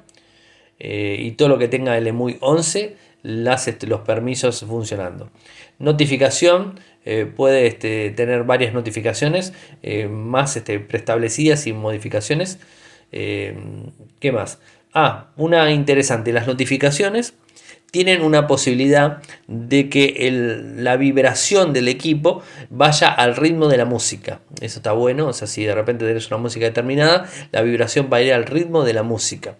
Eh, 0.80 1.16
y 1.20 1.32
todo 1.32 1.48
lo 1.48 1.58
que 1.58 1.68
tenga 1.68 1.96
el 1.96 2.06
EMUI 2.08 2.38
11, 2.40 2.96
las, 3.22 3.68
este, 3.68 3.86
los 3.86 4.00
permisos 4.00 4.64
funcionando. 4.66 5.30
Notificación, 5.78 6.80
puede 7.36 7.66
este, 7.66 8.10
tener 8.12 8.44
varias 8.44 8.72
notificaciones 8.72 9.52
más 10.08 10.56
este, 10.56 10.80
preestablecidas 10.80 11.66
y 11.66 11.74
modificaciones. 11.74 12.58
¿Qué 13.10 14.32
más? 14.32 14.58
Ah, 14.94 15.30
una 15.36 15.70
interesante, 15.70 16.32
las 16.32 16.46
notificaciones 16.46 17.34
tienen 17.94 18.22
una 18.22 18.48
posibilidad 18.48 19.22
de 19.46 19.88
que 19.88 20.28
la 20.76 20.96
vibración 20.96 21.72
del 21.72 21.86
equipo 21.86 22.42
vaya 22.68 23.06
al 23.06 23.36
ritmo 23.36 23.68
de 23.68 23.76
la 23.76 23.84
música. 23.84 24.40
Eso 24.60 24.80
está 24.80 24.90
bueno, 24.90 25.28
o 25.28 25.32
sea, 25.32 25.46
si 25.46 25.62
de 25.62 25.76
repente 25.76 26.04
tenés 26.04 26.26
una 26.26 26.38
música 26.38 26.64
determinada, 26.64 27.30
la 27.52 27.62
vibración 27.62 28.08
va 28.12 28.16
a 28.16 28.22
ir 28.22 28.32
al 28.32 28.46
ritmo 28.46 28.82
de 28.82 28.94
la 28.94 29.04
música. 29.04 29.58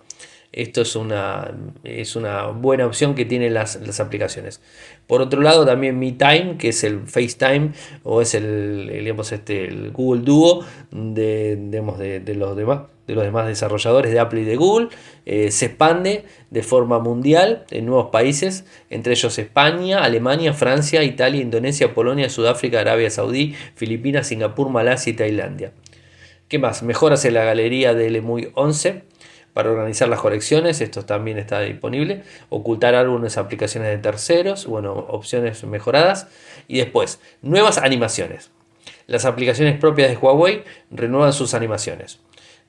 Esto 0.55 0.83
es 0.83 0.95
una, 0.95 1.53
es 1.83 2.15
una 2.15 2.47
buena 2.47 2.87
opción 2.87 3.17
que 3.17 3.25
tienen 3.25 3.55
las, 3.55 3.77
aplicaciones. 3.99 4.61
Por 5.09 5.21
otro 5.21 5.41
lado, 5.41 5.67
también 5.67 5.99
Mi 5.99 6.13
Time, 6.13 6.59
que 6.59 6.69
es 6.69 6.85
el 6.85 7.09
FaceTime 7.09 7.73
o 8.05 8.23
es 8.23 8.35
el, 8.35 8.89
digamos, 8.89 9.33
este, 9.33 9.65
el 9.65 9.91
Google 9.91 10.23
Duo 10.23 10.65
de, 10.93 11.57
de, 11.57 12.35
los 12.37 12.57
demás, 12.57 12.83
de 13.09 13.15
los 13.17 13.25
demás 13.25 13.49
desarrolladores 13.49 14.13
de 14.13 14.21
Apple 14.21 14.43
y 14.43 14.45
de 14.45 14.55
Google, 14.55 14.91
eh, 15.27 15.51
se 15.51 15.67
expande 15.67 16.25
de 16.51 16.63
forma 16.63 17.01
mundial 17.01 17.65
en 17.73 17.87
nuevos 17.87 18.11
países, 18.11 18.65
entre 18.91 19.15
ellos 19.15 19.37
España, 19.41 20.05
Alemania, 20.05 20.53
Francia, 20.53 21.03
Italia, 21.03 21.43
Indonesia, 21.43 21.95
Polonia, 21.95 22.31
Sudáfrica, 22.31 22.79
Arabia 22.79 23.11
Saudí, 23.11 23.57
Filipinas, 23.75 24.29
Singapur, 24.29 24.71
Malasia 24.71 25.11
y 25.11 25.17
Tailandia. 25.17 25.73
¿Qué 26.47 26.61
más? 26.61 26.85
Mejoras 26.85 27.25
en 27.25 27.35
la 27.35 27.43
galería 27.43 27.93
del 27.93 28.15
EMUI 28.15 28.53
11 28.55 29.14
para 29.55 29.71
organizar 29.71 30.09
las 30.09 30.21
colecciones, 30.21 30.81
esto 30.81 31.05
también 31.05 31.39
está 31.39 31.61
disponible, 31.61 32.23
ocultar 32.51 32.95
algunas 32.95 33.39
aplicaciones 33.39 33.89
de 33.89 33.99
terceros, 33.99 34.67
bueno, 34.67 34.93
opciones 34.93 35.65
mejoradas 35.65 36.27
y 36.69 36.79
después, 36.79 37.21
nuevas 37.41 37.79
animaciones. 37.79 38.51
Las 39.07 39.25
aplicaciones 39.25 39.79
propias 39.79 40.11
de 40.11 40.17
Huawei 40.17 40.65
renuevan 40.91 41.33
sus 41.33 41.55
animaciones. 41.55 42.21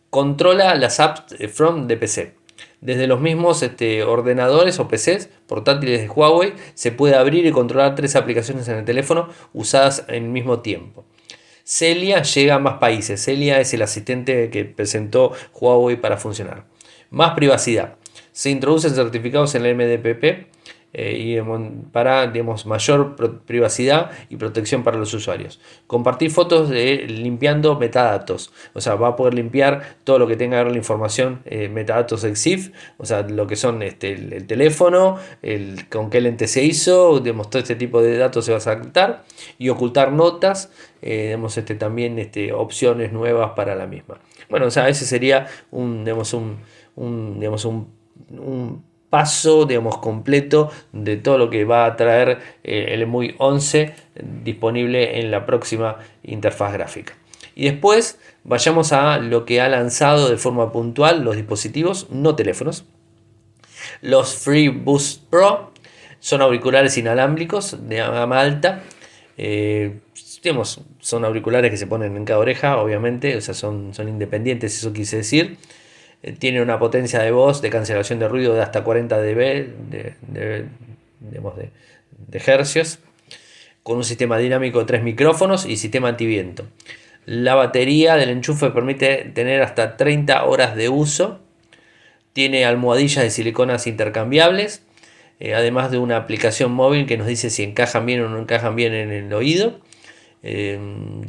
Controla 0.09 0.75
las 0.75 0.99
apps 0.99 1.35
from 1.51 1.87
de 1.87 1.97
PC. 1.97 2.35
Desde 2.81 3.07
los 3.07 3.19
mismos 3.19 3.63
este, 3.63 4.03
ordenadores 4.03 4.79
o 4.79 4.87
PCs 4.87 5.29
portátiles 5.47 6.01
de 6.01 6.07
Huawei 6.07 6.53
se 6.75 6.91
puede 6.91 7.15
abrir 7.15 7.45
y 7.45 7.51
controlar 7.51 7.95
tres 7.95 8.15
aplicaciones 8.15 8.67
en 8.67 8.77
el 8.77 8.85
teléfono 8.85 9.29
usadas 9.53 10.05
en 10.07 10.25
el 10.25 10.29
mismo 10.29 10.59
tiempo. 10.59 11.03
Celia 11.63 12.21
llega 12.21 12.55
a 12.55 12.59
más 12.59 12.77
países. 12.77 13.23
Celia 13.23 13.59
es 13.59 13.73
el 13.73 13.81
asistente 13.81 14.51
que 14.51 14.65
presentó 14.65 15.31
Huawei 15.59 15.99
para 15.99 16.17
funcionar. 16.17 16.74
Más 17.15 17.31
privacidad. 17.33 17.95
Se 18.33 18.49
introducen 18.49 18.93
certificados 18.93 19.55
en 19.55 19.65
el 19.65 19.73
MDPP 19.73 20.49
eh, 20.91 21.17
y 21.17 21.37
para 21.93 22.27
digamos, 22.27 22.65
mayor 22.65 23.15
privacidad 23.45 24.11
y 24.29 24.35
protección 24.35 24.83
para 24.83 24.97
los 24.97 25.13
usuarios. 25.13 25.61
Compartir 25.87 26.29
fotos 26.29 26.69
de 26.69 27.05
limpiando 27.07 27.79
metadatos, 27.79 28.51
o 28.73 28.81
sea, 28.81 28.95
va 28.95 29.07
a 29.09 29.15
poder 29.15 29.33
limpiar 29.33 29.95
todo 30.03 30.19
lo 30.19 30.27
que 30.27 30.35
tenga 30.35 30.57
que 30.57 30.63
ver 30.65 30.71
la 30.73 30.77
información 30.77 31.39
eh, 31.45 31.69
metadatos 31.69 32.25
EXIF, 32.25 32.71
o 32.97 33.05
sea, 33.05 33.21
lo 33.21 33.47
que 33.47 33.55
son 33.55 33.81
este, 33.81 34.11
el, 34.11 34.45
teléfono, 34.45 35.17
el, 35.41 35.87
con 35.87 36.09
qué 36.09 36.19
lente 36.19 36.47
se 36.47 36.65
hizo, 36.65 37.21
digamos, 37.21 37.49
todo 37.49 37.61
este 37.61 37.75
tipo 37.75 38.01
de 38.01 38.17
datos 38.17 38.43
se 38.43 38.51
va 38.51 38.57
a 38.57 38.61
saltar 38.61 39.23
y 39.57 39.69
ocultar 39.69 40.11
notas, 40.11 40.69
eh, 41.01 41.37
este, 41.45 41.75
también 41.75 42.19
este, 42.19 42.51
opciones 42.51 43.13
nuevas 43.13 43.51
para 43.55 43.73
la 43.75 43.87
misma. 43.87 44.19
Bueno, 44.49 44.67
o 44.67 44.71
sea, 44.71 44.89
ese 44.89 45.05
sería 45.05 45.47
un, 45.71 46.03
digamos, 46.05 46.33
un, 46.33 46.57
un, 46.95 47.39
digamos, 47.39 47.65
un, 47.65 48.83
paso 49.09 49.65
digamos, 49.65 49.97
completo 49.99 50.71
de 50.91 51.15
todo 51.15 51.37
lo 51.37 51.49
que 51.49 51.63
va 51.63 51.85
a 51.85 51.95
traer 51.95 52.39
eh, 52.63 52.87
el 52.89 53.05
MUI 53.07 53.35
11 53.37 53.93
disponible 54.43 55.19
en 55.19 55.31
la 55.31 55.45
próxima 55.45 55.97
interfaz 56.23 56.73
gráfica. 56.73 57.13
Y 57.55 57.69
después 57.69 58.19
vayamos 58.43 58.91
a 58.91 59.17
lo 59.19 59.45
que 59.45 59.61
ha 59.61 59.69
lanzado 59.69 60.29
de 60.29 60.37
forma 60.37 60.71
puntual 60.71 61.23
los 61.23 61.37
dispositivos, 61.37 62.09
no 62.09 62.35
teléfonos. 62.35 62.83
Los 64.01 64.35
Free 64.35 64.67
Boost 64.67 65.23
Pro 65.29 65.71
son 66.19 66.41
auriculares 66.41 66.97
inalámbricos 66.97 67.87
de 67.87 67.97
gama 67.97 68.39
alta. 68.39 68.83
Eh, 69.37 69.99
son 70.99 71.25
auriculares 71.25 71.71
que 71.71 71.77
se 71.77 71.87
ponen 71.87 72.15
en 72.17 72.25
cada 72.25 72.39
oreja, 72.39 72.77
obviamente, 72.77 73.35
o 73.35 73.41
sea, 73.41 73.53
son, 73.53 73.93
son 73.93 74.09
independientes, 74.09 74.77
eso 74.77 74.93
quise 74.93 75.17
decir. 75.17 75.57
Tiene 76.39 76.61
una 76.61 76.79
potencia 76.79 77.19
de 77.19 77.29
voz 77.29 77.61
de 77.61 77.69
cancelación 77.69 78.17
de 78.17 78.27
ruido 78.27 78.55
de 78.55 78.61
hasta 78.61 78.83
40 78.83 79.21
dB 79.21 79.35
de, 79.89 80.15
de, 80.27 80.65
de, 81.19 82.41
hercios, 82.47 82.99
con 83.83 83.97
un 83.97 84.03
sistema 84.03 84.39
dinámico 84.39 84.79
de 84.79 84.85
tres 84.85 85.03
micrófonos 85.03 85.67
y 85.67 85.77
sistema 85.77 86.09
antiviento. 86.09 86.65
La 87.25 87.53
batería 87.53 88.15
del 88.15 88.29
enchufe 88.29 88.71
permite 88.71 89.31
tener 89.35 89.61
hasta 89.61 89.97
30 89.97 90.45
horas 90.45 90.75
de 90.75 90.89
uso. 90.89 91.41
Tiene 92.33 92.65
almohadillas 92.65 93.23
de 93.23 93.29
siliconas 93.29 93.85
intercambiables, 93.85 94.81
eh, 95.39 95.53
además 95.53 95.91
de 95.91 95.99
una 95.99 96.17
aplicación 96.17 96.71
móvil 96.71 97.05
que 97.05 97.17
nos 97.17 97.27
dice 97.27 97.51
si 97.51 97.61
encajan 97.61 98.05
bien 98.07 98.21
o 98.21 98.29
no 98.29 98.39
encajan 98.39 98.75
bien 98.75 98.95
en 98.95 99.11
el 99.11 99.31
oído. 99.31 99.79
Eh, 100.41 100.79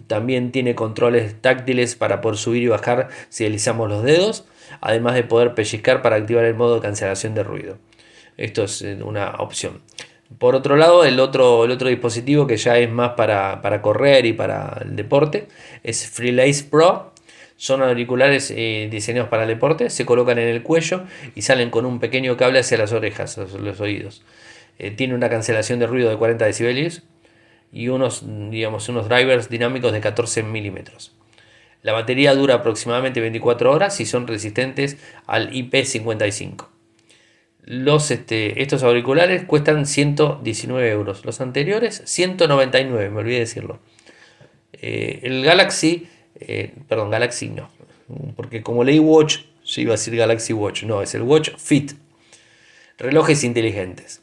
también 0.07 0.53
tiene 0.53 0.75
controles 0.75 1.41
táctiles 1.41 1.97
para 1.97 2.23
poder 2.23 2.39
subir 2.39 2.63
y 2.63 2.69
bajar 2.69 3.09
si 3.29 3.45
deslizamos 3.45 3.89
los 3.89 4.03
dedos 4.03 4.47
además 4.81 5.15
de 5.15 5.25
poder 5.25 5.55
pellizcar 5.55 6.03
para 6.03 6.17
activar 6.17 6.45
el 6.45 6.55
modo 6.55 6.77
de 6.77 6.81
cancelación 6.83 7.35
de 7.35 7.43
ruido. 7.43 7.79
Esto 8.37 8.65
es 8.65 8.83
eh, 8.83 8.99
una 9.03 9.37
opción. 9.39 9.81
Por 10.39 10.55
otro 10.57 10.77
lado, 10.77 11.05
el 11.05 11.21
otro, 11.21 11.65
el 11.65 11.71
otro 11.71 11.89
dispositivo 11.89 12.47
que 12.47 12.57
ya 12.57 12.79
es 12.79 12.91
más 12.91 13.13
para, 13.13 13.61
correr 13.81 14.27
y 14.27 14.33
para 14.33 14.81
el 14.83 14.97
deporte 14.97 15.47
es 15.85 16.09
Freelace 16.09 16.65
Pro. 16.65 17.13
Son 17.57 17.83
auriculares 17.83 18.53
eh, 18.55 18.89
diseñados 18.91 19.31
para 19.31 19.45
el 19.45 19.49
deporte, 19.49 19.89
se 19.89 20.05
colocan 20.05 20.39
en 20.39 20.49
el 20.49 20.63
cuello 20.63 21.05
y 21.35 21.43
salen 21.43 21.71
con 21.71 21.87
un 21.87 22.01
pequeño 22.01 22.37
cable 22.37 22.59
hacia 22.59 22.77
las 22.77 22.93
orejas, 22.93 23.39
los, 23.39 23.81
oídos. 23.81 24.23
Eh, 24.79 24.91
tiene 24.91 25.15
una 25.15 25.31
cancelación 25.31 25.79
de 25.79 25.87
ruido 25.87 26.11
de 26.11 26.17
40 26.19 26.45
decibelios 26.45 27.03
y 27.73 27.89
unos, 27.89 28.25
digamos, 28.51 28.89
unos 28.91 29.09
drivers 29.09 29.49
dinámicos 29.49 29.93
de 29.93 30.01
14 30.01 30.43
milímetros. 30.43 31.16
La 31.87 31.93
batería 31.93 32.35
dura 32.35 32.57
aproximadamente 32.57 33.21
24 33.21 33.71
horas 33.71 34.01
y 34.01 34.07
son 34.07 34.27
resistentes 34.27 34.97
al 35.25 35.53
IP55. 35.53 36.67
Los, 37.63 38.11
este, 38.11 38.61
estos 38.61 38.83
auriculares 38.83 39.45
cuestan 39.45 39.87
119 39.87 40.91
euros. 40.91 41.25
Los 41.25 41.41
anteriores, 41.41 42.03
199, 42.05 43.09
me 43.11 43.21
olvidé 43.21 43.39
decirlo. 43.39 43.79
Eh, 44.73 45.21
el 45.23 45.45
Galaxy, 45.45 46.09
eh, 46.41 46.75
perdón, 46.89 47.11
Galaxy 47.11 47.51
no, 47.51 47.71
porque 48.35 48.65
como 48.65 48.83
leí 48.83 48.99
Watch, 48.99 49.43
yo 49.65 49.83
iba 49.83 49.93
a 49.93 49.97
decir 49.97 50.17
Galaxy 50.17 50.55
Watch, 50.55 50.83
no, 50.83 51.03
es 51.03 51.15
el 51.15 51.23
Watch 51.23 51.51
Fit. 51.57 51.93
Relojes 52.99 53.45
inteligentes. 53.45 54.23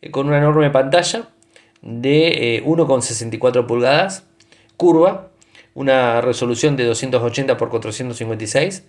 Eh, 0.00 0.12
con 0.12 0.28
una 0.28 0.38
enorme 0.38 0.70
pantalla 0.70 1.28
de 1.82 2.62
1,64 2.64 3.66
pulgadas, 3.66 4.22
curva, 4.76 5.32
una 5.74 6.20
resolución 6.20 6.76
de 6.76 6.84
280 6.84 7.52
x 7.52 7.68
456, 7.68 8.84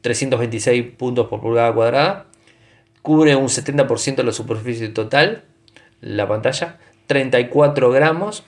326 0.00 0.92
puntos 0.96 1.28
por 1.28 1.40
pulgada 1.40 1.72
cuadrada, 1.72 2.26
cubre 3.02 3.36
un 3.36 3.48
70% 3.48 4.16
de 4.16 4.24
la 4.24 4.32
superficie 4.32 4.88
total, 4.88 5.44
la 6.00 6.26
pantalla, 6.28 6.78
34 7.06 7.90
gramos, 7.90 8.44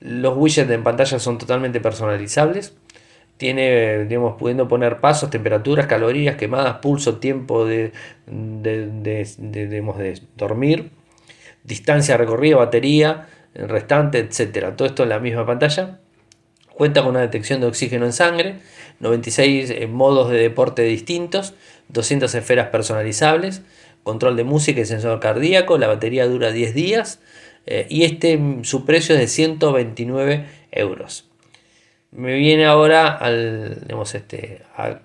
los 0.00 0.36
widgets 0.36 0.70
en 0.70 0.82
pantalla 0.82 1.18
son 1.18 1.38
totalmente 1.38 1.80
personalizables, 1.80 2.74
tiene, 3.36 4.04
digamos, 4.04 4.36
pudiendo 4.38 4.68
poner 4.68 5.00
pasos, 5.00 5.30
temperaturas, 5.30 5.86
calorías, 5.86 6.36
quemadas, 6.36 6.78
pulso, 6.78 7.18
tiempo 7.18 7.64
de, 7.66 7.92
de, 8.26 9.26
de 9.38 10.22
dormir, 10.36 10.90
distancia 11.64 12.16
recorrida, 12.16 12.56
batería, 12.56 13.26
restante, 13.54 14.18
etcétera. 14.18 14.76
Todo 14.76 14.86
esto 14.86 15.02
en 15.02 15.08
la 15.08 15.18
misma 15.18 15.44
pantalla. 15.46 16.00
Cuenta 16.74 17.02
con 17.02 17.10
una 17.10 17.20
detección 17.20 17.60
de 17.60 17.66
oxígeno 17.66 18.04
en 18.04 18.12
sangre, 18.12 18.56
96 19.00 19.70
eh, 19.70 19.86
modos 19.86 20.30
de 20.30 20.38
deporte 20.38 20.82
distintos, 20.82 21.54
200 21.88 22.34
esferas 22.34 22.68
personalizables, 22.68 23.62
control 24.02 24.36
de 24.36 24.44
música 24.44 24.80
y 24.80 24.84
sensor 24.84 25.20
cardíaco, 25.20 25.78
la 25.78 25.86
batería 25.86 26.26
dura 26.26 26.52
10 26.52 26.74
días 26.74 27.20
eh, 27.66 27.86
y 27.88 28.04
este 28.04 28.36
mm, 28.36 28.64
su 28.64 28.84
precio 28.84 29.14
es 29.14 29.20
de 29.20 29.28
129 29.28 30.46
euros. 30.72 31.28
Me 32.10 32.34
viene 32.34 32.66
ahora 32.66 33.08
al, 33.08 33.86
este, 34.14 34.62
a, 34.76 35.00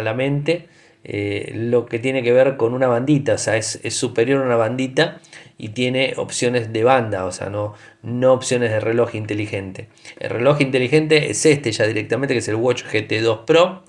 la 0.00 0.14
mente 0.14 0.68
eh, 1.04 1.52
lo 1.54 1.86
que 1.86 1.98
tiene 1.98 2.22
que 2.22 2.32
ver 2.32 2.56
con 2.56 2.74
una 2.74 2.86
bandita, 2.86 3.34
o 3.34 3.38
sea, 3.38 3.56
es, 3.56 3.80
superior 3.90 4.42
a 4.42 4.46
una 4.46 4.56
bandita 4.56 5.20
y 5.58 5.70
tiene 5.70 6.14
opciones 6.16 6.72
de 6.72 6.84
banda, 6.84 7.24
o 7.24 7.32
sea, 7.32 7.50
no, 7.50 7.74
no 8.02 8.32
opciones 8.32 8.70
de 8.70 8.80
reloj 8.80 9.14
inteligente. 9.14 9.88
El 10.20 10.30
reloj 10.30 10.60
inteligente 10.60 11.30
es 11.30 11.44
este 11.44 11.72
ya 11.72 11.86
directamente, 11.86 12.34
que 12.34 12.38
es 12.38 12.48
el 12.48 12.54
Watch 12.56 12.84
GT2 12.84 13.44
Pro. 13.44 13.82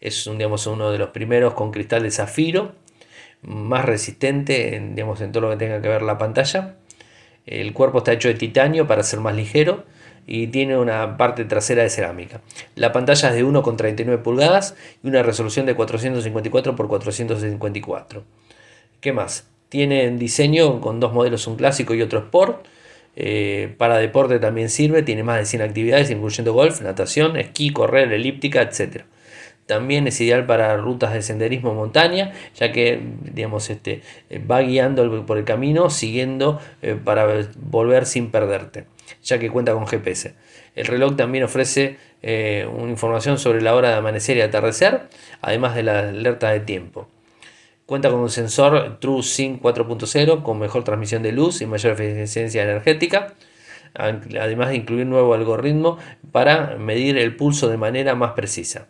Es 0.00 0.26
un, 0.26 0.38
digamos, 0.38 0.66
uno 0.66 0.90
de 0.90 0.98
los 0.98 1.10
primeros 1.10 1.54
con 1.54 1.70
cristal 1.70 2.02
de 2.02 2.10
zafiro, 2.10 2.72
más 3.42 3.84
resistente 3.84 4.76
en, 4.76 4.94
digamos, 4.96 5.20
en 5.20 5.30
todo 5.30 5.42
lo 5.42 5.50
que 5.50 5.56
tenga 5.56 5.80
que 5.80 5.88
ver 5.88 6.02
la 6.02 6.18
pantalla. 6.18 6.76
El 7.46 7.72
cuerpo 7.72 7.98
está 7.98 8.12
hecho 8.12 8.28
de 8.28 8.34
titanio 8.34 8.86
para 8.86 9.02
ser 9.04 9.20
más 9.20 9.34
ligero 9.34 9.84
y 10.26 10.46
tiene 10.48 10.78
una 10.78 11.16
parte 11.16 11.44
trasera 11.44 11.82
de 11.82 11.90
cerámica. 11.90 12.40
La 12.74 12.92
pantalla 12.92 13.30
es 13.30 13.34
de 13.34 13.44
1,39 13.44 14.22
pulgadas 14.22 14.74
y 15.02 15.08
una 15.08 15.22
resolución 15.22 15.66
de 15.66 15.74
454 15.74 16.72
x 16.72 16.88
454. 16.88 18.24
¿Qué 19.00 19.12
más? 19.12 19.48
Tiene 19.68 20.10
diseño 20.10 20.80
con 20.80 21.00
dos 21.00 21.12
modelos, 21.12 21.46
un 21.46 21.56
clásico 21.56 21.94
y 21.94 22.02
otro 22.02 22.20
sport. 22.20 22.66
Eh, 23.14 23.74
para 23.76 23.98
deporte 23.98 24.38
también 24.38 24.70
sirve, 24.70 25.02
tiene 25.02 25.22
más 25.22 25.38
de 25.38 25.46
100 25.46 25.62
actividades, 25.62 26.10
incluyendo 26.10 26.52
golf, 26.52 26.80
natación, 26.80 27.36
esquí, 27.36 27.70
correr, 27.70 28.12
elíptica, 28.12 28.62
etc. 28.62 29.04
También 29.66 30.06
es 30.06 30.20
ideal 30.20 30.46
para 30.46 30.76
rutas 30.76 31.12
de 31.12 31.22
senderismo 31.22 31.74
montaña, 31.74 32.32
ya 32.54 32.72
que 32.72 33.00
digamos, 33.22 33.70
este, 33.70 34.02
va 34.50 34.60
guiando 34.60 35.24
por 35.24 35.38
el 35.38 35.44
camino, 35.44 35.88
siguiendo 35.90 36.60
eh, 36.82 36.96
para 37.02 37.46
volver 37.56 38.06
sin 38.06 38.30
perderte, 38.30 38.84
ya 39.22 39.38
que 39.38 39.50
cuenta 39.50 39.72
con 39.72 39.86
GPS. 39.86 40.34
El 40.74 40.86
reloj 40.86 41.16
también 41.16 41.44
ofrece 41.44 41.98
eh, 42.22 42.66
una 42.72 42.90
información 42.90 43.38
sobre 43.38 43.60
la 43.60 43.74
hora 43.74 43.90
de 43.90 43.94
amanecer 43.96 44.36
y 44.36 44.40
atardecer, 44.40 45.02
además 45.40 45.74
de 45.74 45.82
la 45.82 45.98
alerta 46.00 46.50
de 46.50 46.60
tiempo. 46.60 47.08
Cuenta 47.86 48.10
con 48.10 48.20
un 48.20 48.30
sensor 48.30 48.98
TrueSync 49.00 49.60
4.0 49.60 50.42
con 50.42 50.58
mejor 50.58 50.84
transmisión 50.84 51.22
de 51.22 51.32
luz 51.32 51.60
y 51.60 51.66
mayor 51.66 52.00
eficiencia 52.00 52.62
energética, 52.62 53.34
además 53.94 54.70
de 54.70 54.76
incluir 54.76 55.06
nuevo 55.06 55.34
algoritmo 55.34 55.98
para 56.30 56.76
medir 56.76 57.18
el 57.18 57.36
pulso 57.36 57.68
de 57.68 57.76
manera 57.76 58.14
más 58.14 58.32
precisa. 58.32 58.86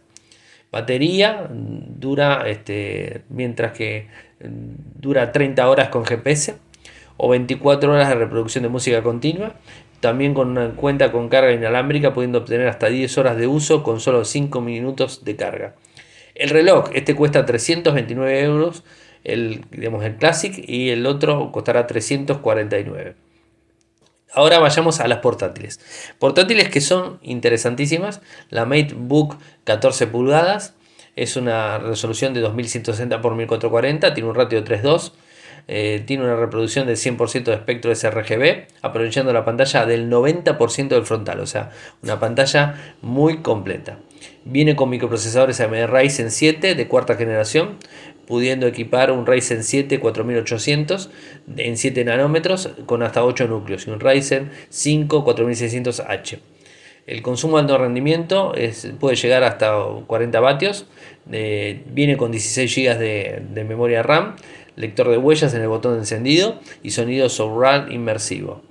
Batería 0.71 1.49
dura, 1.51 2.45
este, 2.47 3.23
mientras 3.29 3.73
que 3.73 4.09
dura 4.41 5.31
30 5.31 5.69
horas 5.69 5.89
con 5.89 6.05
GPS 6.05 6.57
o 7.17 7.29
24 7.29 7.93
horas 7.93 8.09
de 8.09 8.15
reproducción 8.15 8.63
de 8.63 8.69
música 8.69 9.03
continua. 9.03 9.55
También 10.03 10.35
con 10.35 10.73
cuenta 10.73 11.13
con 11.13 11.29
carga 11.29 11.53
inalámbrica, 11.53 12.13
pudiendo 12.13 12.39
obtener 12.39 12.67
hasta 12.67 12.89
10 12.89 13.19
horas 13.19 13.37
de 13.37 13.47
uso 13.47 13.85
con 13.85 14.01
solo 14.01 14.25
5 14.25 14.61
minutos 14.61 15.25
de 15.25 15.37
carga. 15.37 15.77
El 16.35 16.51
reloj, 16.51 16.91
este 16.93 17.15
cuesta 17.15 17.47
329 17.47 18.43
euros, 18.43 18.83
el, 19.23 19.65
digamos, 19.71 20.05
el 20.05 20.17
Classic, 20.17 20.53
y 20.69 20.91
el 20.91 21.07
otro 21.07 21.53
costará 21.53 21.87
349. 21.87 23.15
Ahora 24.33 24.59
vayamos 24.59 24.99
a 24.99 25.07
las 25.07 25.19
portátiles. 25.19 25.79
Portátiles 26.19 26.69
que 26.69 26.81
son 26.81 27.21
interesantísimas. 27.23 28.23
La 28.51 28.65
MateBook 28.65 29.37
14 29.63 30.09
pulgadas 30.09 30.75
es 31.15 31.37
una 31.37 31.79
resolución 31.79 32.35
de 32.35 32.41
2160 32.41 33.15
x 33.15 33.25
1440, 33.25 34.15
tiene 34.15 34.29
un 34.29 34.35
ratio 34.35 34.61
de 34.61 34.83
3.2. 34.83 35.13
Eh, 35.69 36.03
tiene 36.07 36.25
una 36.25 36.37
reproducción 36.37 36.87
del 36.87 36.97
100% 36.97 37.45
de 37.45 37.55
espectro 37.55 37.95
sRGB, 37.95 38.67
aprovechando 38.83 39.33
la 39.33 39.45
pantalla 39.45 39.87
del 39.87 40.11
90% 40.11 40.89
del 40.89 41.05
frontal, 41.05 41.41
o 41.41 41.47
sea, 41.47 41.71
una 42.03 42.19
pantalla 42.19 42.97
muy 43.01 43.39
completa. 43.39 43.99
Viene 44.45 44.77
con 44.77 44.91
microprocesadores 44.91 45.61
AMD 45.61 45.87
Ryzen 45.87 46.31
7 46.31 46.75
de 46.75 46.89
cuarta 46.89 47.15
generación, 47.15 47.79
pudiendo 48.27 48.67
equipar 48.67 49.11
un 49.13 49.27
Ryzen 49.27 49.63
7 49.63 50.01
4800 50.01 51.11
en 51.57 51.77
7 51.77 52.05
nanómetros 52.05 52.71
con 52.87 53.03
hasta 53.03 53.25
8 53.25 53.47
núcleos 53.49 53.87
y 53.87 53.91
un 53.91 54.01
Ryzen 54.01 54.51
5 54.69 55.25
4600H. 55.25 56.39
El 57.07 57.21
consumo 57.21 57.59
alto 57.59 57.77
rendimiento 57.79 58.55
puede 59.01 59.17
llegar 59.17 59.43
hasta 59.43 59.75
40 60.07 60.39
vatios. 60.41 60.87
Eh, 61.33 61.83
viene 61.87 62.17
con 62.17 62.31
16 62.31 62.75
GB 62.75 62.99
de, 62.99 63.65
memoria 63.65 64.03
RAM, 64.03 64.37
lector 64.77 65.09
de 65.09 65.19
huellas 65.19 65.55
en 65.55 65.63
el 65.63 65.69
botón 65.69 65.95
de 65.95 65.99
encendido 66.01 66.61
y 66.83 66.91
sonido 66.91 67.29
surround 67.29 67.93
inmersivo. 67.93 68.63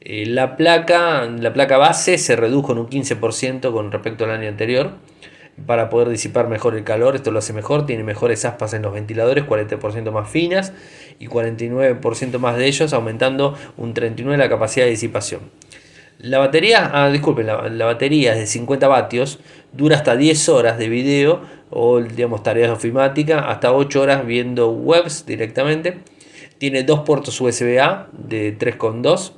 Eh, 0.00 0.24
la, 0.26 0.56
placa, 0.56 1.26
la 1.26 1.52
placa 1.52 1.76
base 1.76 2.16
se 2.18 2.36
redujo 2.36 2.72
en 2.72 2.78
un 2.78 2.88
15% 2.88 3.72
con 3.72 3.92
respecto 3.92 4.24
al 4.24 4.30
año 4.30 4.48
anterior 4.48 4.92
para 5.66 5.90
poder 5.90 6.08
disipar 6.08 6.48
mejor 6.48 6.74
el 6.74 6.84
calor, 6.84 7.16
esto 7.16 7.30
lo 7.30 7.38
hace 7.38 7.52
mejor, 7.52 7.86
tiene 7.86 8.02
mejores 8.02 8.44
aspas 8.44 8.72
en 8.72 8.82
los 8.82 8.94
ventiladores, 8.94 9.44
40% 9.44 10.10
más 10.10 10.28
finas 10.30 10.72
y 11.18 11.26
49% 11.26 12.38
más 12.38 12.56
de 12.56 12.66
ellos, 12.66 12.92
aumentando 12.92 13.56
un 13.76 13.94
39% 13.94 14.36
la 14.36 14.48
capacidad 14.48 14.86
de 14.86 14.90
disipación. 14.90 15.40
La 16.22 16.38
batería, 16.38 16.90
ah, 16.92 17.08
disculpen, 17.10 17.46
la, 17.46 17.84
batería 17.86 18.34
es 18.34 18.40
de 18.40 18.46
50 18.46 18.88
vatios, 18.88 19.38
dura 19.72 19.96
hasta 19.96 20.16
10 20.16 20.50
horas 20.50 20.76
de 20.76 20.90
video 20.90 21.40
o 21.70 21.98
digamos 22.00 22.42
tareas 22.42 22.70
ofimáticas, 22.70 23.42
hasta 23.46 23.72
8 23.72 24.02
horas 24.02 24.26
viendo 24.26 24.70
webs 24.70 25.24
directamente. 25.24 25.98
Tiene 26.58 26.82
dos 26.82 27.00
puertos 27.00 27.40
USB-A 27.40 28.08
de 28.12 28.58
3.2 28.58 29.32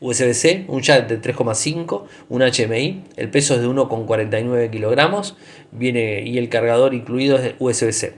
USB-C, 0.00 0.64
un 0.66 0.82
jack 0.82 1.06
de 1.06 1.20
3,5, 1.20 2.04
un 2.30 2.42
HMI, 2.42 3.04
el 3.16 3.30
peso 3.30 3.54
es 3.54 3.60
de 3.60 3.68
1,49 3.68 4.70
kilogramos, 4.70 5.36
y 5.78 6.36
el 6.36 6.48
cargador 6.48 6.94
incluido 6.94 7.38
es 7.38 7.54
USB-C. 7.60 8.14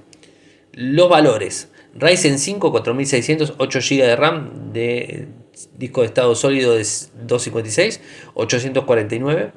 Los 0.72 1.10
valores: 1.10 1.70
Ryzen 1.94 2.38
5 2.38 2.70
4600, 2.70 3.54
8 3.58 3.78
GB 3.80 4.06
de 4.06 4.16
RAM 4.16 4.72
de 4.72 5.28
disco 5.76 6.02
de 6.02 6.06
estado 6.06 6.34
sólido 6.34 6.72
de 6.72 6.78
256, 6.78 8.00
849. 8.34 9.52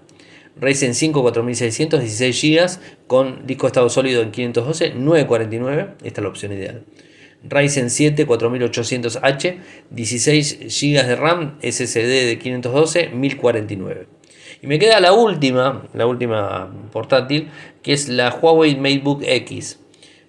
Ryzen 0.60 0.94
5 0.94 1.22
4600, 1.22 2.00
16 2.02 2.42
GB 2.42 2.80
con 3.08 3.48
disco 3.48 3.68
de 3.68 3.70
estado 3.70 3.90
sólido 3.90 4.22
en 4.22 4.32
512, 4.32 4.94
949. 4.96 5.96
Esta 6.04 6.22
es 6.22 6.24
la 6.24 6.30
opción 6.30 6.52
ideal. 6.52 6.84
Ryzen 7.44 7.90
7 7.90 8.28
4800H, 8.28 9.58
16 9.90 10.60
GB 10.60 11.08
de 11.08 11.16
RAM, 11.16 11.58
SSD 11.62 12.28
de 12.28 12.38
512, 12.40 13.10
1049. 13.10 14.08
Y 14.62 14.68
me 14.68 14.78
queda 14.78 15.00
la 15.00 15.14
última, 15.14 15.88
la 15.94 16.06
última 16.06 16.72
portátil, 16.92 17.50
que 17.82 17.94
es 17.94 18.10
la 18.10 18.30
Huawei 18.30 18.76
MateBook 18.76 19.24
X. 19.24 19.80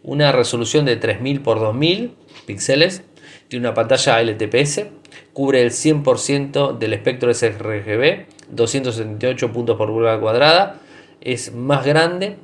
Una 0.02 0.32
resolución 0.32 0.86
de 0.86 0.96
3000 0.96 1.36
x 1.36 1.44
2000 1.44 2.14
píxeles, 2.46 3.02
tiene 3.48 3.66
una 3.66 3.74
pantalla 3.74 4.22
LTPS, 4.22 4.86
cubre 5.32 5.62
el 5.62 5.70
100% 5.70 6.78
del 6.78 6.92
espectro 6.92 7.32
sRGB, 7.32 8.26
278 8.50 9.52
puntos 9.52 9.76
por 9.76 9.88
pulgada 9.88 10.20
cuadrada, 10.20 10.80
es 11.20 11.54
más 11.54 11.84
grande. 11.84 12.36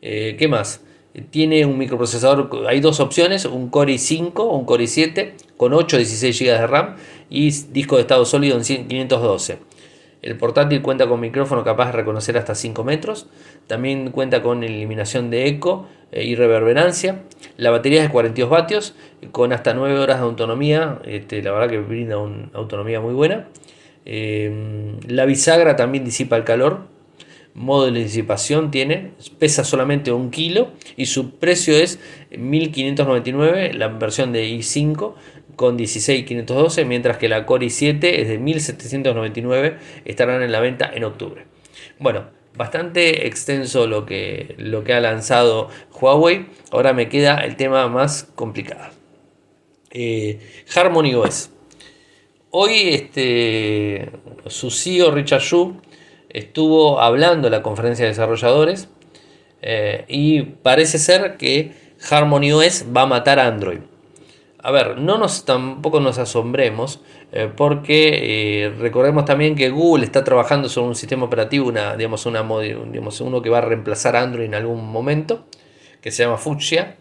Eh, 0.00 0.36
¿Qué 0.38 0.48
más? 0.48 0.82
Tiene 1.30 1.66
un 1.66 1.78
microprocesador, 1.78 2.66
hay 2.68 2.80
dos 2.80 3.00
opciones, 3.00 3.44
un 3.44 3.70
Core 3.70 3.94
i5 3.94 4.32
o 4.36 4.56
un 4.56 4.64
Core 4.64 4.84
i7 4.84 5.32
con 5.56 5.72
8 5.72 5.96
o 5.96 5.98
16 5.98 6.38
GB 6.38 6.46
de 6.46 6.66
RAM 6.66 6.96
y 7.28 7.50
disco 7.50 7.96
de 7.96 8.02
estado 8.02 8.24
sólido 8.24 8.56
en 8.56 8.62
512. 8.62 9.58
El 10.28 10.36
portátil 10.36 10.82
cuenta 10.82 11.06
con 11.08 11.20
micrófono 11.20 11.64
capaz 11.64 11.86
de 11.86 11.92
reconocer 11.92 12.36
hasta 12.36 12.54
5 12.54 12.84
metros. 12.84 13.28
También 13.66 14.10
cuenta 14.10 14.42
con 14.42 14.62
eliminación 14.62 15.30
de 15.30 15.46
eco 15.46 15.88
eh, 16.12 16.22
y 16.22 16.34
reverberancia. 16.34 17.22
La 17.56 17.70
batería 17.70 18.02
es 18.02 18.08
de 18.08 18.12
42 18.12 18.50
vatios 18.50 18.94
con 19.32 19.54
hasta 19.54 19.72
9 19.72 19.98
horas 19.98 20.18
de 20.18 20.24
autonomía. 20.24 21.00
Este, 21.06 21.42
la 21.42 21.52
verdad 21.52 21.70
que 21.70 21.78
brinda 21.78 22.18
una 22.18 22.50
autonomía 22.52 23.00
muy 23.00 23.14
buena. 23.14 23.48
Eh, 24.04 24.98
la 25.06 25.24
bisagra 25.24 25.76
también 25.76 26.04
disipa 26.04 26.36
el 26.36 26.44
calor 26.44 26.98
modo 27.58 27.90
de 27.90 28.04
disipación 28.04 28.70
tiene, 28.70 29.12
pesa 29.38 29.64
solamente 29.64 30.12
un 30.12 30.30
kilo 30.30 30.70
y 30.96 31.06
su 31.06 31.32
precio 31.38 31.76
es 31.76 31.98
1599, 32.30 33.74
la 33.74 33.88
versión 33.88 34.32
de 34.32 34.48
i5 34.48 35.14
con 35.58 35.76
16512, 35.76 36.84
mientras 36.84 37.18
que 37.18 37.28
la 37.28 37.44
Core 37.44 37.66
i7 37.66 37.98
es 38.04 38.28
de 38.28 38.38
1799, 38.38 39.76
estarán 40.04 40.40
en 40.40 40.52
la 40.52 40.60
venta 40.60 40.88
en 40.94 41.02
octubre. 41.02 41.46
Bueno, 41.98 42.26
bastante 42.56 43.26
extenso 43.26 43.88
lo 43.88 44.06
que, 44.06 44.54
lo 44.56 44.84
que 44.84 44.94
ha 44.94 45.00
lanzado 45.00 45.68
Huawei, 46.00 46.46
ahora 46.70 46.92
me 46.92 47.08
queda 47.08 47.38
el 47.40 47.56
tema 47.56 47.88
más 47.88 48.28
complicado. 48.36 48.92
Eh, 49.90 50.38
Harmony 50.76 51.14
OS. 51.14 51.50
Hoy 52.50 52.90
este, 52.90 54.12
su 54.46 54.70
CEO 54.70 55.10
Richard 55.10 55.42
Xu 55.42 55.74
estuvo 56.28 57.00
hablando 57.00 57.48
en 57.48 57.52
la 57.52 57.62
conferencia 57.62 58.04
de 58.04 58.12
desarrolladores 58.12 58.88
eh, 59.60 60.04
y 60.06 60.42
parece 60.42 60.98
ser 60.98 61.36
que 61.36 61.72
Harmony 62.08 62.52
OS 62.52 62.84
va 62.96 63.02
a 63.02 63.06
matar 63.06 63.40
a 63.40 63.48
Android. 63.48 63.80
A 64.60 64.72
ver, 64.72 64.98
no 64.98 65.18
nos 65.18 65.44
tampoco 65.44 66.00
nos 66.00 66.18
asombremos 66.18 67.00
eh, 67.30 67.48
porque 67.54 68.64
eh, 68.64 68.70
recordemos 68.70 69.24
también 69.24 69.54
que 69.54 69.70
Google 69.70 70.04
está 70.04 70.24
trabajando 70.24 70.68
sobre 70.68 70.88
un 70.88 70.94
sistema 70.96 71.26
operativo, 71.26 71.68
una, 71.68 71.96
digamos, 71.96 72.26
una, 72.26 72.42
digamos, 72.90 73.20
uno 73.20 73.40
que 73.40 73.50
va 73.50 73.58
a 73.58 73.60
reemplazar 73.60 74.16
a 74.16 74.22
Android 74.22 74.46
en 74.46 74.56
algún 74.56 74.90
momento, 74.90 75.46
que 76.00 76.10
se 76.10 76.24
llama 76.24 76.38
Fuchsia. 76.38 76.96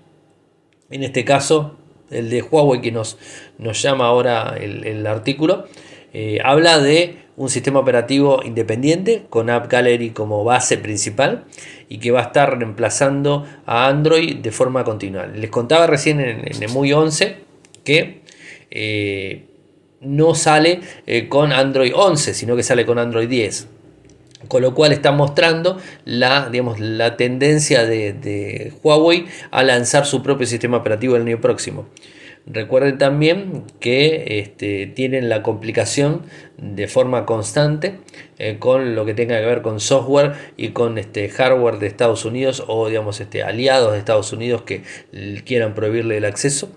En 0.91 1.01
este 1.01 1.25
caso, 1.25 1.77
el 2.11 2.29
de 2.29 2.43
Huawei 2.43 2.79
que 2.79 2.91
nos, 2.91 3.17
nos 3.57 3.81
llama 3.81 4.05
ahora 4.05 4.55
el, 4.59 4.85
el 4.85 5.07
artículo, 5.07 5.65
habla 6.43 6.79
de 6.79 7.25
un 7.35 7.49
sistema 7.49 7.79
operativo 7.79 8.41
independiente 8.43 9.25
con 9.29 9.49
App 9.49 9.69
Gallery 9.69 10.11
como 10.11 10.43
base 10.43 10.77
principal 10.77 11.45
y 11.89 11.99
que 11.99 12.09
va 12.11 12.21
a 12.21 12.23
estar 12.23 12.57
reemplazando 12.57 13.45
a 13.65 13.87
Android 13.87 14.37
de 14.37 14.51
forma 14.51 14.83
continua. 14.83 15.27
Les 15.27 15.51
contaba 15.51 15.85
recién 15.85 16.19
en, 16.19 16.47
en 16.47 16.63
EMUI 16.63 16.93
11 16.93 17.46
que 17.87 18.19
eh, 18.69 19.45
no 20.01 20.35
sale 20.35 20.81
eh, 21.05 21.29
con 21.29 21.53
Android 21.53 21.93
11, 21.95 22.33
sino 22.33 22.57
que 22.57 22.63
sale 22.63 22.85
con 22.85 22.99
Android 22.99 23.29
10. 23.29 23.69
Con 24.49 24.61
lo 24.61 24.75
cual 24.75 24.91
está 24.91 25.13
mostrando 25.13 25.77
la, 26.03 26.49
digamos, 26.49 26.81
la 26.81 27.15
tendencia 27.15 27.85
de, 27.85 28.73
Huawei 28.83 29.25
a 29.51 29.63
lanzar 29.63 30.05
su 30.05 30.21
propio 30.21 30.45
sistema 30.45 30.75
operativo 30.75 31.15
el 31.15 31.21
año 31.21 31.39
próximo. 31.39 31.87
Recuerden 32.45 32.97
también 32.97 33.63
que 33.79 34.39
este, 34.39 34.87
tienen 34.87 35.29
la 35.29 35.41
complicación 35.41 36.23
de 36.57 36.89
forma 36.89 37.25
constante 37.25 37.99
eh, 38.37 38.57
con 38.59 38.95
lo 38.95 39.05
que 39.05 39.13
tenga 39.13 39.39
que 39.39 39.45
ver 39.45 39.61
con 39.61 39.79
software 39.79 40.33
y 40.57 40.69
con 40.69 40.97
este 40.97 41.29
hardware 41.29 41.79
de 41.79 41.87
Estados 41.87 42.25
Unidos 42.25 42.63
o 42.67 42.89
digamos 42.89 43.21
este, 43.21 43.43
aliados 43.43 43.93
de 43.93 43.99
Estados 43.99 44.33
Unidos 44.33 44.63
que 44.63 44.83
quieran 45.45 45.73
prohibirle 45.73 46.17
el 46.17 46.25
acceso. 46.25 46.69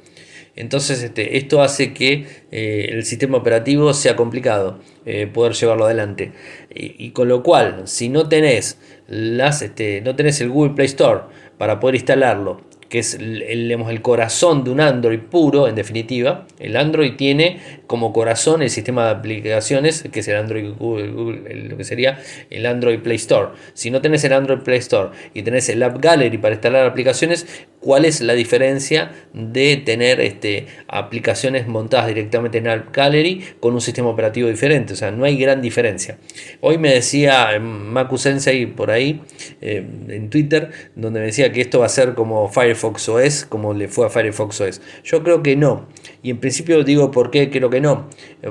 Entonces 0.56 1.02
este, 1.02 1.36
esto 1.36 1.62
hace 1.62 1.92
que 1.92 2.26
eh, 2.50 2.88
el 2.90 3.04
sistema 3.04 3.38
operativo 3.38 3.94
sea 3.94 4.16
complicado 4.16 4.80
eh, 5.06 5.26
poder 5.26 5.54
llevarlo 5.54 5.84
adelante. 5.84 6.32
Y, 6.72 7.10
con 7.10 7.28
lo 7.28 7.42
cual, 7.42 7.82
si 7.86 8.08
no 8.08 8.28
tenés, 8.28 8.78
las, 9.08 9.62
este, 9.62 10.00
no 10.02 10.14
tenés 10.14 10.40
el 10.40 10.50
Google 10.50 10.74
Play 10.74 10.86
Store 10.86 11.22
para 11.58 11.80
poder 11.80 11.96
instalarlo 11.96 12.60
que 12.90 12.98
es 12.98 13.14
el, 13.14 13.42
el, 13.42 14.02
corazón 14.02 14.64
de 14.64 14.70
un 14.70 14.80
Android 14.80 15.20
puro, 15.20 15.68
en 15.68 15.76
definitiva. 15.76 16.46
El 16.58 16.76
Android 16.76 17.14
tiene 17.14 17.60
como 17.86 18.12
corazón 18.12 18.62
el 18.62 18.68
sistema 18.68 19.04
de 19.04 19.10
aplicaciones, 19.12 20.02
que 20.10 20.20
es 20.20 20.28
el 20.28 20.36
Android 20.36 20.74
lo 20.76 21.76
que 21.76 21.84
sería 21.84 22.18
el 22.50 22.66
Android 22.66 22.98
Play 22.98 23.16
Store. 23.16 23.50
Si 23.74 23.92
no 23.92 24.02
tenés 24.02 24.24
el 24.24 24.32
Android 24.32 24.58
Play 24.58 24.78
Store 24.78 25.10
y 25.34 25.42
tenés 25.42 25.68
el 25.68 25.82
App 25.84 25.98
Gallery 26.00 26.36
para 26.38 26.54
instalar 26.54 26.84
aplicaciones, 26.84 27.46
¿cuál 27.80 28.04
es 28.04 28.20
la 28.20 28.34
diferencia 28.34 29.12
de 29.32 29.76
tener 29.78 30.20
este, 30.20 30.66
aplicaciones 30.86 31.66
montadas 31.66 32.08
directamente 32.08 32.58
en 32.58 32.68
App 32.68 32.94
Gallery 32.94 33.42
con 33.58 33.74
un 33.74 33.80
sistema 33.80 34.08
operativo 34.08 34.48
diferente? 34.48 34.92
O 34.92 34.96
sea, 34.96 35.10
no 35.10 35.24
hay 35.24 35.36
gran 35.36 35.60
diferencia. 35.62 36.18
Hoy 36.60 36.78
me 36.78 36.92
decía 36.92 37.58
Maku 37.58 38.18
Sensei 38.18 38.66
por 38.66 38.90
ahí, 38.90 39.20
eh, 39.60 39.84
en 40.08 40.30
Twitter, 40.30 40.70
donde 40.94 41.20
me 41.20 41.26
decía 41.26 41.52
que 41.52 41.60
esto 41.60 41.80
va 41.80 41.86
a 41.86 41.90
ser 41.90 42.14
como 42.14 42.48
Firefox 42.48 43.08
OS 43.08 43.46
como 43.48 43.74
le 43.74 43.88
fue 43.88 44.06
a 44.06 44.10
Firefox 44.10 44.60
OS? 44.60 44.80
Yo 45.04 45.22
creo 45.22 45.42
que 45.42 45.56
no. 45.56 45.88
Y 46.22 46.30
en 46.30 46.38
principio 46.38 46.82
digo 46.84 47.10
por 47.10 47.30
qué 47.30 47.50
creo 47.50 47.70
que 47.70 47.80
no. 47.80 48.08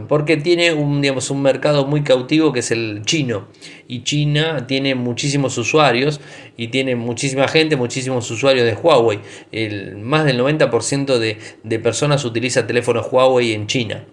Porque 0.07 0.37
tiene 0.37 0.73
un, 0.73 1.01
digamos, 1.01 1.29
un 1.29 1.41
mercado 1.41 1.85
muy 1.85 2.03
cautivo 2.03 2.51
que 2.51 2.59
es 2.59 2.71
el 2.71 3.03
chino. 3.05 3.47
Y 3.87 4.03
China 4.03 4.65
tiene 4.67 4.95
muchísimos 4.95 5.57
usuarios 5.57 6.19
y 6.57 6.67
tiene 6.67 6.95
muchísima 6.95 7.47
gente, 7.47 7.75
muchísimos 7.75 8.29
usuarios 8.29 8.65
de 8.65 8.73
Huawei. 8.73 9.18
El, 9.51 9.97
más 9.97 10.25
del 10.25 10.39
90% 10.39 11.17
de, 11.17 11.37
de 11.63 11.79
personas 11.79 12.25
utiliza 12.25 12.67
teléfonos 12.67 13.07
Huawei 13.11 13.53
en 13.53 13.67
China. 13.67 14.05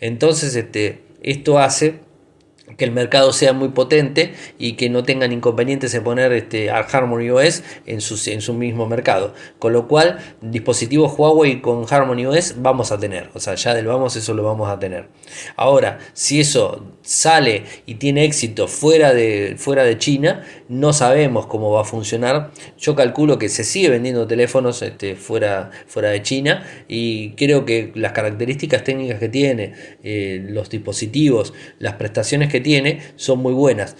Entonces 0.00 0.54
este, 0.56 1.02
esto 1.22 1.58
hace 1.58 2.00
que 2.76 2.84
el 2.84 2.92
mercado 2.92 3.32
sea 3.32 3.52
muy 3.52 3.68
potente 3.68 4.34
y 4.58 4.74
que 4.74 4.88
no 4.88 5.02
tengan 5.02 5.32
inconvenientes 5.32 5.92
en 5.94 6.04
poner 6.04 6.32
este 6.32 6.70
Harmony 6.70 7.30
OS 7.30 7.62
en 7.86 8.00
su, 8.00 8.30
en 8.30 8.40
su 8.40 8.54
mismo 8.54 8.86
mercado. 8.86 9.34
Con 9.58 9.72
lo 9.72 9.88
cual, 9.88 10.18
dispositivos 10.40 11.18
Huawei 11.18 11.60
con 11.60 11.84
Harmony 11.88 12.26
OS 12.26 12.56
vamos 12.58 12.92
a 12.92 12.98
tener. 12.98 13.30
O 13.34 13.40
sea, 13.40 13.54
ya 13.54 13.74
del 13.74 13.86
vamos 13.86 14.16
eso 14.16 14.34
lo 14.34 14.44
vamos 14.44 14.70
a 14.70 14.78
tener. 14.78 15.08
Ahora, 15.56 15.98
si 16.12 16.40
eso 16.40 16.86
sale 17.02 17.64
y 17.86 17.96
tiene 17.96 18.24
éxito 18.24 18.68
fuera 18.68 19.12
de, 19.12 19.56
fuera 19.58 19.84
de 19.84 19.98
China, 19.98 20.44
no 20.68 20.92
sabemos 20.92 21.46
cómo 21.46 21.70
va 21.72 21.82
a 21.82 21.84
funcionar. 21.84 22.52
Yo 22.78 22.94
calculo 22.94 23.38
que 23.38 23.48
se 23.48 23.64
sigue 23.64 23.90
vendiendo 23.90 24.26
teléfonos 24.26 24.82
este, 24.82 25.16
fuera, 25.16 25.70
fuera 25.86 26.10
de 26.10 26.22
China 26.22 26.64
y 26.88 27.30
creo 27.32 27.64
que 27.64 27.92
las 27.94 28.12
características 28.12 28.84
técnicas 28.84 29.18
que 29.18 29.28
tiene, 29.28 29.74
eh, 30.02 30.44
los 30.48 30.70
dispositivos, 30.70 31.52
las 31.78 31.94
prestaciones 31.94 32.51
que 32.52 32.60
tiene 32.60 33.00
son 33.16 33.40
muy 33.40 33.52
buenas. 33.52 33.96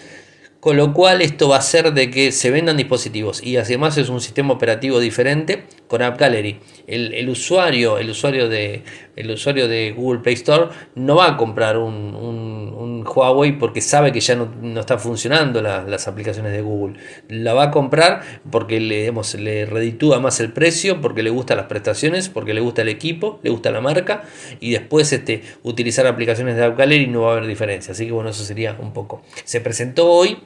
Con 0.60 0.76
lo 0.76 0.92
cual 0.92 1.22
esto 1.22 1.48
va 1.48 1.56
a 1.56 1.58
hacer 1.58 1.92
de 1.92 2.08
que 2.08 2.30
se 2.30 2.52
vendan 2.52 2.76
dispositivos 2.76 3.42
y 3.42 3.56
además 3.56 3.98
es 3.98 4.08
un 4.08 4.20
sistema 4.20 4.52
operativo 4.52 5.00
diferente 5.00 5.64
con 5.92 6.00
App 6.00 6.18
Gallery. 6.18 6.58
El, 6.86 7.28
usuario, 7.28 7.98
el 7.98 8.08
usuario, 8.08 8.48
de, 8.48 8.82
el 9.14 9.30
usuario 9.30 9.68
de 9.68 9.92
Google 9.92 10.20
Play 10.20 10.36
Store 10.36 10.70
no 10.94 11.16
va 11.16 11.32
a 11.32 11.36
comprar 11.36 11.76
un, 11.76 13.04
Huawei 13.04 13.58
porque 13.58 13.82
sabe 13.82 14.10
que 14.10 14.20
ya 14.20 14.36
no, 14.36 14.80
está 14.80 14.96
funcionando 14.96 15.60
las 15.60 16.08
aplicaciones 16.08 16.52
de 16.52 16.62
Google. 16.62 16.98
La 17.28 17.52
va 17.52 17.64
a 17.64 17.70
comprar 17.70 18.22
porque 18.50 18.80
le, 18.80 19.12
le 19.38 19.66
reditúa 19.66 20.18
más 20.18 20.40
el 20.40 20.50
precio, 20.50 21.02
porque 21.02 21.22
le 21.22 21.28
gustan 21.28 21.58
las 21.58 21.66
prestaciones, 21.66 22.30
porque 22.30 22.54
le 22.54 22.62
gusta 22.62 22.80
el 22.80 22.88
equipo, 22.88 23.38
le 23.42 23.50
gusta 23.50 23.70
la 23.70 23.82
marca 23.82 24.22
y 24.60 24.70
después 24.70 25.12
este, 25.12 25.42
utilizar 25.62 26.06
aplicaciones 26.06 26.56
de 26.56 26.64
App 26.64 26.78
Gallery 26.78 27.06
no 27.06 27.22
va 27.22 27.32
a 27.34 27.36
haber 27.36 27.46
diferencia. 27.46 27.92
Así 27.92 28.06
que 28.06 28.12
bueno, 28.12 28.30
eso 28.30 28.44
sería 28.44 28.78
un 28.80 28.94
poco. 28.94 29.20
Se 29.44 29.60
presentó 29.60 30.10
hoy 30.10 30.38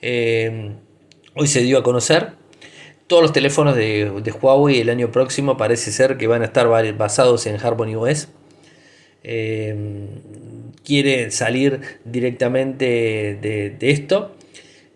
eh, 0.00 0.72
hoy 1.34 1.46
se 1.46 1.60
dio 1.60 1.76
a 1.76 1.82
conocer. 1.82 2.38
Todos 3.08 3.22
los 3.22 3.32
teléfonos 3.32 3.74
de, 3.74 4.34
Huawei 4.40 4.80
el 4.80 4.90
año 4.90 5.10
próximo 5.10 5.56
parece 5.56 5.90
ser 5.90 6.16
que 6.16 6.28
van 6.28 6.42
a 6.42 6.44
estar 6.44 6.68
basados 6.96 7.46
en 7.46 7.56
Harmony 7.56 7.96
OS. 7.96 8.28
Eh, 9.24 10.06
quiere 10.84 11.32
salir 11.32 11.80
directamente 12.04 12.84
de 13.40 13.76
esto 13.80 14.37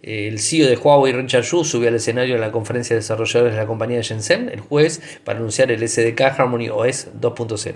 el 0.02 0.40
CEO 0.40 0.68
de 0.68 0.76
Huawei, 0.76 1.12
Richard 1.12 1.44
subió 1.44 1.88
al 1.88 1.94
escenario 1.94 2.34
en 2.34 2.40
la 2.40 2.50
conferencia 2.50 2.94
de 2.94 3.00
desarrolladores 3.00 3.54
de 3.54 3.60
la 3.60 3.68
compañía 3.68 3.98
de 3.98 4.02
Shenzhen 4.02 4.48
el 4.48 4.58
jueves 4.58 5.00
para 5.22 5.38
anunciar 5.38 5.70
el 5.70 5.88
SDK 5.88 6.20
Harmony 6.22 6.70
OS 6.70 7.08
2.0. 7.20 7.74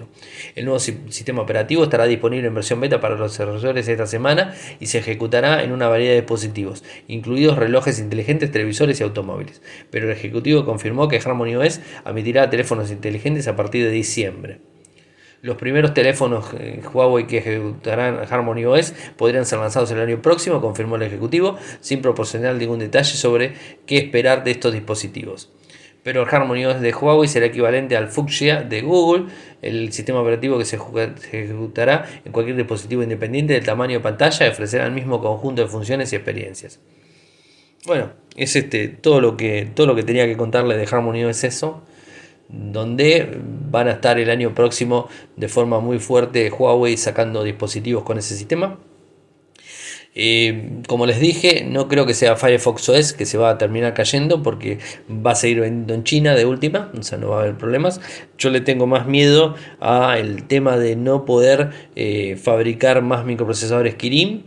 El 0.57 0.65
nuevo 0.65 0.81
sistema 0.81 1.43
operativo 1.43 1.85
estará 1.85 2.05
disponible 2.07 2.49
en 2.49 2.55
versión 2.55 2.81
beta 2.81 3.01
para 3.01 3.15
los 3.15 3.31
desarrolladores 3.31 3.87
esta 3.87 4.09
semana 4.09 4.57
y 4.81 4.87
se 4.87 4.99
ejecutará 4.99 5.63
en 5.63 5.71
una 5.71 5.87
variedad 5.87 6.15
de 6.15 6.23
dispositivos, 6.23 6.83
incluidos 7.07 7.59
relojes 7.59 8.01
inteligentes, 8.01 8.51
televisores 8.51 8.99
y 8.99 9.05
automóviles. 9.05 9.63
Pero 9.91 10.07
el 10.07 10.13
ejecutivo 10.13 10.65
confirmó 10.65 11.07
que 11.07 11.19
Harmony 11.19 11.55
OS 11.55 11.81
admitirá 12.05 12.51
teléfonos 12.51 12.91
inteligentes 12.91 13.47
a 13.47 13.55
partir 13.55 13.85
de 13.85 13.91
diciembre. 13.91 14.59
Los 15.47 15.59
primeros 15.59 15.95
teléfonos 15.95 16.47
eh, 16.59 16.81
Huawei 16.93 17.29
que 17.29 17.39
ejecutarán 17.39 18.19
Harmony 18.29 18.65
OS 18.65 18.93
podrían 19.17 19.47
ser 19.47 19.61
lanzados 19.61 19.89
el 19.93 20.01
año 20.01 20.21
próximo, 20.21 20.61
confirmó 20.61 20.97
el 20.97 21.03
ejecutivo, 21.03 21.57
sin 21.81 22.03
proporcionar 22.03 22.57
ningún 22.57 22.81
detalle 22.81 23.15
sobre 23.15 23.53
qué 23.87 23.97
esperar 23.97 24.43
de 24.43 24.51
estos 24.51 24.73
dispositivos. 24.73 25.53
Pero 26.03 26.25
el 26.25 26.29
Harmony 26.29 26.65
OS 26.65 26.81
de 26.81 26.93
Huawei 26.93 27.29
será 27.29 27.47
equivalente 27.47 27.97
al 27.97 28.09
Fuchsia 28.09 28.65
de 28.65 28.83
Google, 28.83 29.27
el 29.63 29.93
sistema 29.93 30.21
operativo 30.21 30.59
que 30.59 30.65
se 30.65 30.79
ejecutará 30.79 32.07
en 32.25 32.33
cualquier 32.33 32.57
dispositivo 32.57 33.05
independiente 33.05 33.53
del 33.53 33.65
tamaño 33.65 33.99
de 33.99 34.01
pantalla 34.01 34.47
y 34.47 34.49
ofrecerá 34.49 34.85
el 34.87 34.93
mismo 34.93 35.21
conjunto 35.21 35.63
de 35.63 35.69
funciones 35.69 36.13
y 36.13 36.17
experiencias. 36.17 36.81
Bueno, 37.87 38.11
es 38.35 38.57
este 38.57 38.89
todo 38.89 39.21
lo 39.21 39.37
que 39.37 39.71
todo 39.73 39.87
lo 39.87 39.95
que 39.95 40.03
tenía 40.03 40.27
que 40.27 40.37
contarle 40.37 40.77
de 40.77 40.89
Harmony 40.91 41.23
OS 41.23 41.45
eso 41.45 41.85
donde 42.49 43.41
van 43.71 43.89
a 43.89 43.93
estar 43.93 44.19
el 44.19 44.31
año 44.31 44.55
próximo 44.55 45.09
de 45.37 45.49
forma 45.49 45.81
muy 45.81 45.99
fuerte 45.99 46.51
Huawei 46.51 46.97
sacando 46.97 47.43
dispositivos 47.43 48.05
con 48.05 48.19
ese 48.19 48.37
sistema. 48.37 48.79
Eh, 50.19 50.81
como 50.89 51.05
les 51.05 51.21
dije, 51.21 51.67
no 51.69 51.89
creo 51.89 52.07
que 52.07 52.15
sea 52.15 52.37
Firefox 52.37 52.89
OS 52.89 53.13
que 53.13 53.27
se 53.27 53.37
va 53.37 53.51
a 53.51 53.59
terminar 53.59 53.93
cayendo 53.93 54.43
porque 54.43 54.79
va 55.11 55.33
a 55.33 55.35
seguir 55.35 55.61
vendiendo 55.61 55.93
en 55.93 56.05
China 56.05 56.35
de 56.35 56.47
última, 56.47 56.91
o 56.99 57.03
sea, 57.03 57.19
no 57.19 57.29
va 57.29 57.37
a 57.37 57.41
haber 57.43 57.59
problemas. 57.59 58.01
Yo 58.39 58.49
le 58.49 58.63
tengo 58.63 58.87
más 58.87 59.07
miedo 59.07 59.55
al 59.79 60.45
tema 60.45 60.79
de 60.79 60.97
no 60.97 61.27
poder 61.27 61.71
eh, 61.97 62.37
fabricar 62.43 63.03
más 63.03 63.27
microprocesadores 63.27 63.97
Kirin 63.97 64.45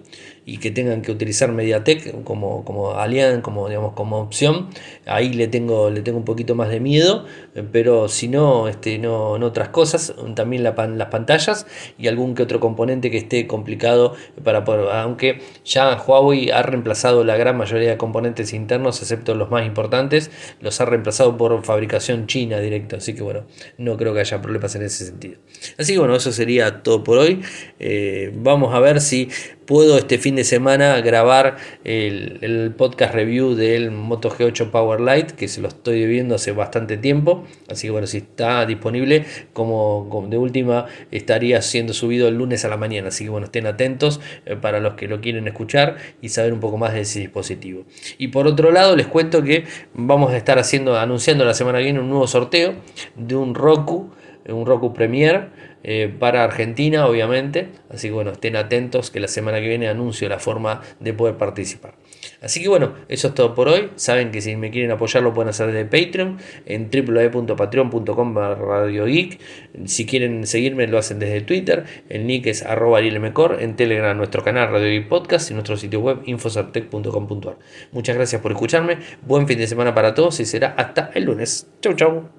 y 0.49 0.57
que 0.57 0.71
tengan 0.71 1.01
que 1.01 1.11
utilizar 1.11 1.51
MediaTek 1.51 2.23
como, 2.23 2.65
como 2.65 2.95
como, 3.43 3.67
digamos, 3.67 3.93
como 3.93 4.17
opción, 4.17 4.69
ahí 5.05 5.33
le 5.33 5.47
tengo, 5.47 5.89
le 5.89 6.01
tengo 6.01 6.17
un 6.17 6.25
poquito 6.25 6.55
más 6.55 6.69
de 6.69 6.79
miedo, 6.79 7.25
eh, 7.55 7.63
pero 7.71 8.07
si 8.07 8.27
no, 8.27 8.67
este, 8.67 8.97
no, 8.97 9.37
no 9.37 9.45
otras 9.45 9.69
cosas, 9.69 10.13
también 10.35 10.63
la 10.63 10.73
las 10.79 11.07
pantallas 11.09 11.67
y 11.97 12.07
algún 12.07 12.33
que 12.33 12.43
otro 12.43 12.59
componente 12.59 13.11
que 13.11 13.17
esté 13.17 13.47
complicado 13.47 14.15
para 14.43 14.63
aunque 15.01 15.41
ya 15.65 16.01
Huawei 16.01 16.51
ha 16.51 16.61
reemplazado 16.61 17.23
la 17.23 17.35
gran 17.35 17.57
mayoría 17.57 17.89
de 17.89 17.97
componentes 17.97 18.53
internos, 18.53 19.01
excepto 19.01 19.35
los 19.35 19.49
más 19.49 19.65
importantes, 19.65 20.31
los 20.61 20.79
ha 20.79 20.85
reemplazado 20.85 21.37
por 21.37 21.63
fabricación 21.63 22.27
china 22.27 22.59
directa, 22.59 22.97
así 22.97 23.13
que 23.13 23.21
bueno, 23.21 23.45
no 23.77 23.97
creo 23.97 24.13
que 24.13 24.21
haya 24.21 24.41
problemas 24.41 24.75
en 24.75 24.83
ese 24.83 25.05
sentido. 25.05 25.37
Así 25.77 25.93
que 25.93 25.99
bueno, 25.99 26.15
eso 26.15 26.31
sería 26.31 26.81
todo 26.81 27.03
por 27.03 27.17
hoy. 27.17 27.41
Eh, 27.79 28.31
vamos 28.35 28.73
a 28.73 28.79
ver 28.79 29.01
si 29.01 29.29
puedo 29.69 29.99
este 29.99 30.17
fin 30.17 30.35
de 30.35 30.43
semana 30.43 30.99
grabar 30.99 31.57
el, 31.83 32.73
podcast 32.75 33.13
review 33.13 33.53
del 33.53 33.91
Moto 33.91 34.31
G8 34.31 34.71
Power 34.71 34.99
Lite, 34.99 35.35
que 35.35 35.47
se 35.47 35.61
lo 35.61 35.67
estoy 35.67 36.07
viendo 36.07 36.33
hace 36.33 36.53
bastante 36.53 36.97
tiempo. 36.97 37.43
Así 37.69 37.85
que 37.85 37.91
bueno, 37.91 38.07
si 38.07 38.17
está 38.17 38.65
disponible, 38.65 39.25
como, 39.53 40.25
de 40.27 40.39
última, 40.39 40.87
estaría 41.11 41.61
siendo 41.61 41.93
subido 41.93 42.27
el 42.29 42.33
lunes 42.33 42.65
a 42.65 42.67
la 42.67 42.77
mañana. 42.77 43.09
Así 43.09 43.25
que 43.25 43.29
bueno, 43.29 43.45
estén 43.45 43.67
atentos 43.67 44.19
eh, 44.47 44.55
para 44.55 44.79
los 44.79 44.95
que 44.95 45.07
lo 45.07 45.21
quieren 45.21 45.47
escuchar 45.47 45.97
y 46.19 46.29
saber 46.29 46.51
un 46.51 46.61
poco 46.61 46.79
más 46.79 46.95
de 46.95 47.01
ese 47.01 47.19
dispositivo. 47.19 47.83
Y 48.17 48.29
por 48.29 48.47
otro 48.47 48.71
lado, 48.71 48.95
les 48.95 49.05
cuento 49.05 49.43
que 49.43 49.65
vamos 49.93 50.33
a 50.33 50.37
estar 50.37 50.57
haciendo, 50.57 50.97
anunciando 50.97 51.45
la 51.45 51.53
semana 51.53 51.77
que 51.77 51.83
viene 51.83 51.99
un 51.99 52.09
nuevo 52.09 52.25
sorteo 52.25 52.73
de 53.15 53.35
un 53.35 53.53
Roku, 53.53 54.09
un 54.47 54.65
Roku 54.65 54.93
Premier 54.93 55.68
eh, 55.83 56.13
para 56.19 56.43
Argentina, 56.43 57.05
obviamente. 57.05 57.69
Así 57.89 58.07
que 58.07 58.13
bueno, 58.13 58.31
estén 58.31 58.55
atentos 58.55 59.11
que 59.11 59.19
la 59.19 59.27
semana 59.27 59.59
que 59.59 59.67
viene 59.67 59.87
anuncio 59.87 60.27
la 60.29 60.39
forma 60.39 60.81
de 60.99 61.13
poder 61.13 61.37
participar. 61.37 61.93
Así 62.41 62.61
que 62.61 62.69
bueno, 62.69 62.93
eso 63.07 63.29
es 63.29 63.33
todo 63.33 63.55
por 63.55 63.67
hoy. 63.67 63.89
Saben 63.95 64.31
que 64.31 64.41
si 64.41 64.55
me 64.55 64.71
quieren 64.71 64.91
apoyar 64.91 65.23
lo 65.23 65.33
pueden 65.33 65.49
hacer 65.49 65.71
desde 65.71 65.85
Patreon 65.85 66.37
en 66.65 66.89
www.patreon.com 66.89 68.35
Radio 68.35 69.05
Geek. 69.05 69.39
Si 69.85 70.05
quieren 70.05 70.45
seguirme 70.45 70.87
lo 70.87 70.97
hacen 70.97 71.19
desde 71.19 71.41
Twitter. 71.41 71.85
El 72.09 72.27
nick 72.27 72.47
es 72.47 72.63
arroba 72.63 72.99
En 72.99 73.75
Telegram 73.75 74.17
nuestro 74.17 74.43
canal 74.43 74.69
Radio 74.71 74.87
Geek 74.87 75.07
Podcast 75.07 75.51
y 75.51 75.53
nuestro 75.53 75.77
sitio 75.77 75.99
web 75.99 76.21
infocertec.com.ar. 76.25 77.57
Muchas 77.91 78.15
gracias 78.15 78.41
por 78.41 78.51
escucharme. 78.51 78.97
Buen 79.25 79.47
fin 79.47 79.57
de 79.57 79.67
semana 79.67 79.93
para 79.93 80.13
todos 80.13 80.39
y 80.39 80.45
será 80.45 80.73
hasta 80.77 81.11
el 81.13 81.25
lunes. 81.25 81.67
Chau 81.81 81.93
chau. 81.93 82.38